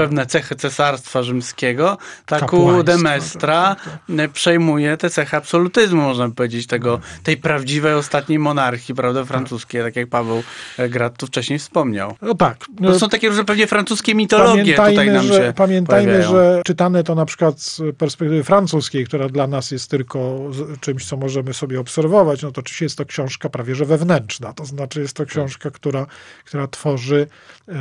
pewne 0.00 0.26
cechy 0.26 0.56
cesarstwa 0.56 1.22
rzymskiego, 1.22 1.98
tak 2.26 2.52
u 2.52 2.82
Demestra 2.82 3.74
tak, 3.74 3.84
tak, 3.84 4.16
tak. 4.16 4.30
przejmuje 4.30 4.96
te 4.96 5.10
cechy 5.10 5.36
absolutyzmu, 5.36 6.02
można 6.02 6.30
powiedzieć, 6.30 6.66
tego, 6.66 7.00
tej 7.22 7.36
prawdziwej 7.36 7.94
ostatniej 7.94 8.38
monarchii, 8.38 8.94
prawda, 8.94 9.24
francuskiej, 9.24 9.82
tak 9.82 9.96
jak 9.96 10.08
Paweł 10.08 10.42
Grad 10.88 11.18
tu 11.18 11.26
wcześniej 11.26 11.58
wspomniał. 11.58 12.16
No 12.22 12.34
tak. 12.34 12.56
To 12.82 12.98
są 12.98 13.08
takie 13.08 13.28
różne 13.28 13.44
pewnie 13.44 13.66
francuskie 13.66 14.14
mitologie 14.14 14.74
tutaj 14.74 15.10
nam 15.10 15.26
że, 15.26 15.34
się 15.34 15.52
Pamiętajmy, 15.56 16.12
pojawiają. 16.12 16.30
że 16.30 16.62
czytane 16.64 17.04
to 17.04 17.14
na 17.14 17.24
przykład 17.24 17.60
z 17.60 17.80
perspektywy 17.98 18.44
francuskiej, 18.44 19.06
która 19.06 19.28
dla 19.28 19.46
nas 19.46 19.70
jest 19.70 19.90
tylko 19.90 20.40
czymś, 20.80 21.06
co 21.06 21.16
możemy 21.16 21.54
sobie 21.54 21.80
obserwować, 21.80 22.42
no 22.42 22.52
to 22.52 22.60
oczywiście 22.60 22.84
jest 22.84 22.98
to 22.98 23.04
książka 23.04 23.48
prawie 23.48 23.74
że 23.74 23.84
wewnętrzna, 23.84 24.52
to 24.52 24.64
znaczy 24.64 25.00
jest 25.00 25.16
to 25.16 25.26
książka, 25.26 25.70
która, 25.70 26.06
która 26.44 26.66
tworzy 26.66 27.26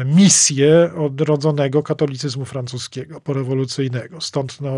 misję 0.06 0.92
odrodzonego 0.98 1.84
katolicyzmu 1.84 2.46
francuskiego, 2.46 3.22
porewolucyjnego. 3.22 4.22
Stąd 4.22 4.62
no, 4.62 4.72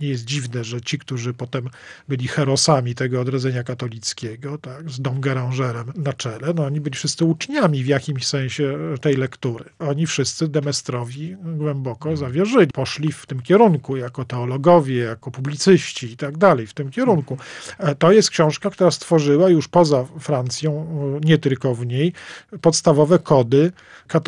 nie 0.00 0.08
jest 0.08 0.24
dziwne, 0.24 0.64
że 0.64 0.80
ci, 0.80 0.98
którzy 0.98 1.34
potem 1.34 1.68
byli 2.08 2.28
herosami 2.28 2.94
tego 2.94 3.20
odrodzenia 3.20 3.62
katolickiego, 3.62 4.58
tak, 4.58 4.90
z 4.90 5.00
Dom 5.00 5.20
Garangerem 5.20 5.92
na 5.96 6.12
czele, 6.12 6.52
no 6.54 6.64
oni 6.64 6.80
byli 6.80 6.96
wszyscy 6.96 7.24
uczniami 7.24 7.84
w 7.84 7.86
jakimś 7.86 8.26
sensie 8.26 8.78
tej 9.00 9.16
lektury. 9.16 9.64
Oni 9.78 10.06
wszyscy 10.06 10.48
Demestrowi 10.48 11.36
głęboko 11.42 12.16
zawierzyli. 12.16 12.66
Poszli 12.66 13.12
w 13.12 13.26
tym 13.26 13.42
kierunku 13.42 13.96
jako 13.96 14.24
teologowie, 14.24 14.98
jako 14.98 15.30
publicyści 15.30 16.12
i 16.12 16.16
tak 16.16 16.38
dalej, 16.38 16.66
w 16.66 16.74
tym 16.74 16.90
kierunku. 16.90 17.38
E, 17.78 17.94
to 17.94 18.12
jest 18.12 18.30
książka, 18.30 18.70
która 18.70 18.90
stworzyła 18.90 19.48
już 19.48 19.68
poza 19.68 20.04
Francją, 20.20 20.86
nie 21.24 21.38
tylko 21.38 21.74
w 21.74 21.86
niej, 21.86 22.12
podstawowe 22.60 23.18
kody 23.18 23.72
katolicyzmu 24.06 24.23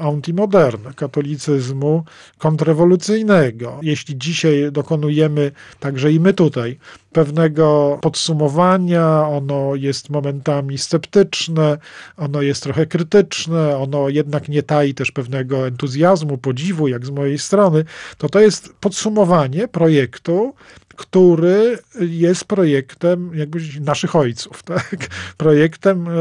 antimoderne, 0.00 0.94
katolicyzmu 0.94 2.04
kontrrewolucyjnego. 2.38 3.78
Jeśli 3.82 4.18
dzisiaj 4.18 4.72
dokonujemy, 4.72 5.52
także 5.80 6.12
i 6.12 6.20
my 6.20 6.34
tutaj, 6.34 6.78
pewnego 7.12 7.98
podsumowania, 8.02 9.28
ono 9.28 9.74
jest 9.74 10.10
momentami 10.10 10.78
sceptyczne, 10.78 11.78
ono 12.16 12.42
jest 12.42 12.62
trochę 12.62 12.86
krytyczne, 12.86 13.76
ono 13.76 14.08
jednak 14.08 14.48
nie 14.48 14.62
tai 14.62 14.94
też 14.94 15.10
pewnego 15.10 15.66
entuzjazmu, 15.66 16.38
podziwu, 16.38 16.88
jak 16.88 17.06
z 17.06 17.10
mojej 17.10 17.38
strony, 17.38 17.84
to 18.18 18.28
to 18.28 18.40
jest 18.40 18.74
podsumowanie 18.80 19.68
projektu, 19.68 20.54
który 20.98 21.78
jest 22.00 22.44
projektem 22.44 23.30
jakby 23.34 23.60
naszych 23.80 24.16
ojców, 24.16 24.62
tak? 24.74 24.96
projektem 25.36 26.08
e, 26.08 26.12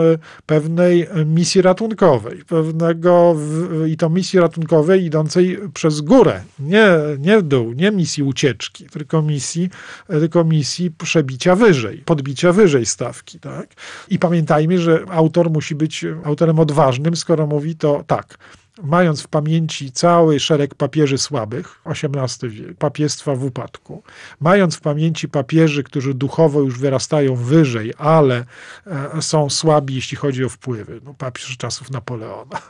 pewnej 0.46 1.08
misji 1.26 1.62
ratunkowej, 1.62 2.44
pewnego 2.48 3.36
i 3.88 3.98
to 3.98 4.10
misji 4.10 4.40
ratunkowej 4.40 5.06
idącej 5.06 5.60
przez 5.74 6.02
górę, 6.02 6.44
nie, 6.60 6.90
nie 7.20 7.40
w 7.40 7.44
dół, 7.44 7.74
nie 7.74 7.92
misji 7.92 8.24
ucieczki, 8.24 8.86
tylko 8.86 9.22
misji, 9.22 9.70
tylko 10.08 10.44
misji 10.44 10.92
przebicia 10.92 11.56
wyżej, 11.56 11.98
podbicia 12.06 12.54
wyżej 12.54 12.86
stawki. 12.86 13.40
Tak? 13.40 13.70
I 14.10 14.20
pamiętajmy, 14.20 14.80
że 14.80 15.06
autor 15.10 15.52
musi 15.52 15.76
być 15.76 16.06
autorem 16.24 16.60
odważnym, 16.60 17.16
skoro 17.16 17.48
mówi 17.48 17.76
to 17.76 18.04
tak, 18.08 18.38
mając 18.84 19.22
w 19.22 19.28
pamięci 19.28 19.92
cały 19.92 20.40
szereg 20.40 20.76
papieży 20.76 21.18
słabych, 21.18 21.82
XVIII 21.86 22.52
wiek, 22.52 22.78
papiestwa 22.78 23.36
w 23.36 23.44
upadku, 23.44 24.04
mając 24.40 24.76
w 24.76 24.82
pamięci 24.82 25.30
papieży, 25.30 25.84
którzy 25.84 26.14
duchowo 26.14 26.62
już 26.62 26.80
wyrastają 26.80 27.36
wyżej, 27.36 27.94
ale 27.98 28.46
e, 28.88 29.22
są 29.22 29.50
słabi, 29.50 29.96
jeśli 29.96 30.18
chodzi 30.18 30.46
o 30.46 30.50
wpływy, 30.50 31.02
no, 31.06 31.14
papież 31.14 31.58
czasów 31.58 31.92
Napoleona, 31.92 32.62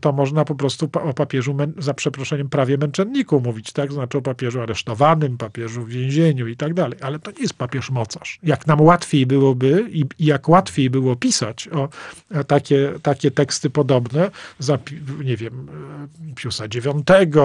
to 0.00 0.12
można 0.12 0.44
po 0.44 0.54
prostu 0.54 0.90
o 0.92 1.14
papieżu, 1.14 1.56
za 1.78 1.94
przeproszeniem, 1.94 2.48
prawie 2.48 2.78
męczenniku 2.78 3.40
mówić, 3.40 3.72
tak? 3.72 3.92
Znaczy 3.92 4.18
o 4.18 4.22
papieżu 4.22 4.60
aresztowanym, 4.60 5.38
papieżu 5.38 5.82
w 5.82 5.88
więzieniu 5.88 6.46
i 6.46 6.56
tak 6.56 6.74
dalej, 6.74 6.98
ale 7.02 7.18
to 7.18 7.30
nie 7.30 7.42
jest 7.42 7.54
papież 7.54 7.90
mocarz. 7.90 8.38
Jak 8.42 8.66
nam 8.66 8.80
łatwiej 8.80 9.26
byłoby 9.26 9.86
i, 9.90 10.04
jak 10.18 10.48
łatwiej 10.48 10.90
było 10.90 11.16
pisać 11.16 11.68
o 11.68 11.88
e, 12.30 12.44
takie, 12.44 12.92
takie 13.02 13.30
teksty 13.30 13.70
podobne, 13.70 14.30
za, 14.58 14.78
nie 15.24 15.36
wiem, 15.36 15.51
wiem, 15.52 16.34
Piusa 16.34 16.64
IX, 16.64 17.36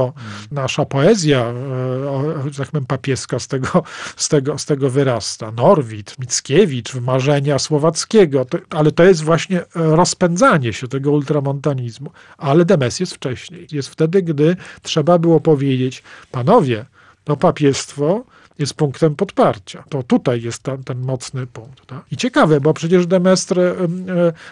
nasza 0.52 0.86
poezja, 0.86 1.40
e, 1.40 2.52
tak 2.58 2.72
powiem, 2.72 2.86
papieska 2.86 3.40
z 3.40 3.48
tego, 3.48 3.84
z 4.16 4.30
tego, 4.30 4.58
z 4.58 4.66
tego 4.66 4.90
wyrasta. 4.90 5.52
Norwid, 5.52 6.16
Mickiewicz, 6.20 6.96
Marzenia 6.96 7.60
Słowackiego, 7.60 8.46
to, 8.46 8.58
ale 8.70 8.92
to 8.92 9.04
jest 9.04 9.24
właśnie 9.24 9.62
rozpędzanie 9.76 10.74
się 10.74 10.88
tego 10.88 11.12
ultramontanizmu. 11.12 12.12
Ale 12.38 12.66
Demes 12.66 13.00
jest 13.00 13.14
wcześniej. 13.14 13.68
Jest 13.72 13.90
wtedy, 13.90 14.22
gdy 14.22 14.56
trzeba 14.82 15.20
było 15.20 15.40
powiedzieć, 15.40 16.04
panowie, 16.32 16.86
to 17.24 17.38
papiestwo 17.38 18.24
jest 18.60 18.74
punktem 18.74 19.16
podparcia. 19.16 19.84
To 19.90 20.04
tutaj 20.04 20.42
jest 20.42 20.64
ten, 20.64 20.84
ten 20.84 21.00
mocny 21.00 21.48
punkt. 21.48 21.86
Tak? 21.86 22.06
I 22.12 22.18
ciekawe, 22.18 22.62
bo 22.62 22.74
przecież 22.74 23.08
Demestr 23.08 23.60
e, 23.60 23.76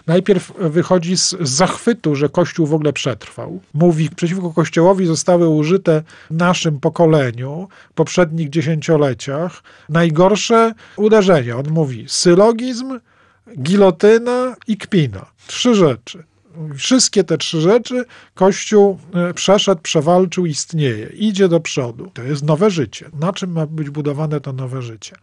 najpierw 0.08 0.54
wychodzi 0.60 1.18
z, 1.18 1.30
z 1.30 1.50
zachwytu, 1.50 2.16
że 2.16 2.30
Kościół 2.30 2.68
w 2.68 2.74
ogóle 2.74 2.94
przetrwał. 2.94 3.60
Mówi, 3.74 4.10
przeciwko 4.10 4.54
Kościołowi 4.54 5.06
zostały 5.06 5.50
użyte 5.50 6.04
w 6.32 6.36
naszym 6.36 6.80
pokoleniu, 6.80 7.68
poprzednich 7.96 8.50
dziesięcioleciach, 8.50 9.64
najgorsze 9.90 10.74
uderzenia. 10.98 11.58
On 11.58 11.70
mówi 11.70 12.06
sylogizm, 12.08 13.00
gilotyna 13.60 14.56
i 14.68 14.78
kpina. 14.78 15.26
Trzy 15.48 15.76
rzeczy. 15.76 16.24
Wszystkie 16.76 17.24
te 17.24 17.38
trzy 17.38 17.62
rzeczy 17.62 18.06
Kościół 18.34 19.00
e, 19.14 19.34
przeszedł, 19.34 19.82
przewalczył, 19.82 20.46
istnieje. 20.46 21.08
Idzie 21.08 21.48
do 21.48 21.60
przodu. 21.60 22.12
To 22.14 22.24
jest 22.24 22.44
nowe 22.44 22.72
życie. 22.72 23.10
Na 23.20 23.34
czym 23.34 23.52
ma 23.52 23.66
być 23.66 23.90
budowane 23.90 24.42
to 24.42 24.54
nowe 24.54 24.82
życie? 24.82 25.16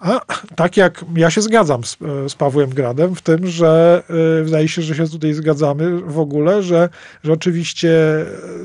A 0.00 0.20
tak 0.56 0.76
jak 0.76 1.04
ja 1.16 1.30
się 1.30 1.42
zgadzam 1.42 1.84
z, 1.84 1.96
e, 2.02 2.28
z 2.28 2.34
Pawłem 2.34 2.70
Gradem 2.70 3.14
w 3.14 3.22
tym, 3.22 3.46
że 3.46 4.02
y, 4.40 4.44
wydaje 4.44 4.68
się, 4.68 4.82
że 4.82 4.94
się 4.94 5.08
tutaj 5.08 5.34
zgadzamy 5.34 6.00
w 6.00 6.18
ogóle, 6.18 6.62
że, 6.62 6.88
że 7.24 7.32
oczywiście 7.32 7.90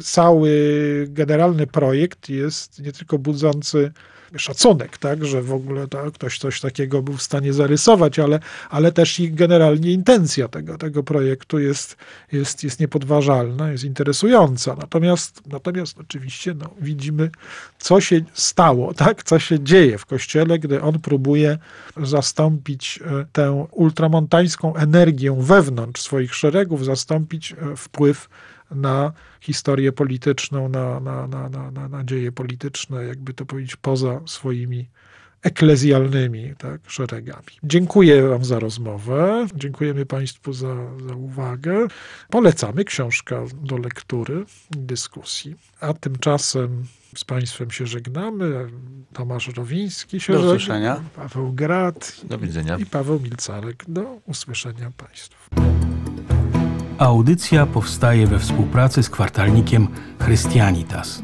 cały 0.04 0.52
generalny 1.10 1.68
projekt 1.68 2.30
jest 2.30 2.80
nie 2.80 2.92
tylko 2.92 3.18
budzący 3.18 3.92
szacunek, 4.38 4.98
tak, 4.98 5.26
że 5.26 5.42
w 5.42 5.54
ogóle 5.54 5.88
tak, 5.88 6.12
ktoś 6.14 6.40
coś 6.40 6.62
takiego 6.62 7.02
był 7.02 7.18
w 7.18 7.22
stanie 7.22 7.54
zarysować, 7.54 8.20
ale, 8.20 8.40
ale 8.70 8.92
też 8.92 9.20
i 9.20 9.32
generalnie 9.32 9.92
intencja 9.92 10.48
tego, 10.48 10.78
tego 10.78 11.04
projektu 11.04 11.60
jest, 11.60 11.98
jest, 12.32 12.64
jest 12.64 12.80
niepodważalna, 12.80 13.72
jest 13.72 13.84
interesująca. 13.84 14.76
Natomiast, 14.76 15.42
natomiast 15.48 15.98
oczywiście 16.00 16.54
no, 16.54 16.70
widzimy, 16.82 17.30
co 17.80 18.02
się 18.02 18.22
stało, 18.34 18.94
tak, 18.94 19.24
co 19.24 19.40
się 19.40 19.60
dzieje 19.60 19.98
w 19.98 20.06
Kościele, 20.06 20.60
gdy 20.60 20.82
on 20.82 21.00
próbuje 21.00 21.58
zastąpić 22.04 23.00
e, 23.06 23.26
tę 23.32 23.68
ultramontańską 23.72 24.76
energię 24.76 25.36
wewnątrz 25.40 26.02
swoich 26.02 26.36
szeregów, 26.36 26.86
zastąpić 26.86 27.52
e, 27.52 27.76
wpływ 27.76 28.30
na 28.72 29.12
historię 29.42 29.92
polityczną, 29.92 30.70
na, 30.70 31.00
na, 31.00 31.28
na, 31.28 31.50
na, 31.50 31.72
na 31.72 31.88
nadzieje 31.88 32.32
polityczne, 32.32 33.06
jakby 33.06 33.34
to 33.34 33.46
powiedzieć, 33.46 33.76
poza 33.76 34.22
swoimi 34.26 34.90
eklezjalnymi 35.42 36.54
tak, 36.58 36.82
szeregami. 36.88 37.48
Dziękuję 37.64 38.28
Wam 38.28 38.46
za 38.46 38.60
rozmowę, 38.60 39.48
dziękujemy 39.56 40.06
Państwu 40.06 40.54
za, 40.54 40.76
za 41.08 41.16
uwagę. 41.16 41.88
Polecamy 42.30 42.84
książkę 42.84 43.46
do 43.64 43.78
lektury 43.78 44.46
i 44.76 44.80
dyskusji. 44.80 45.56
A 45.80 45.94
tymczasem 45.94 46.86
z 47.16 47.24
Państwem 47.24 47.72
się 47.72 47.88
żegnamy. 47.88 48.68
Tomasz 49.14 49.48
Rowiński 49.48 50.20
się 50.20 50.34
Do 50.34 50.40
żegna. 50.40 50.54
usłyszenia. 50.54 51.02
Paweł 51.16 51.52
Grad 51.54 52.22
Do 52.24 52.38
widzenia. 52.38 52.78
i 52.78 52.86
Paweł 52.86 53.20
Milcarek. 53.20 53.84
Do 53.88 54.18
usłyszenia 54.28 54.92
Państwu. 54.98 55.56
Audycja 56.98 57.66
powstaje 57.66 58.28
we 58.28 58.40
współpracy 58.40 59.04
z 59.04 59.10
kwartalnikiem 59.10 59.88
Chrystianitas. 60.20 61.24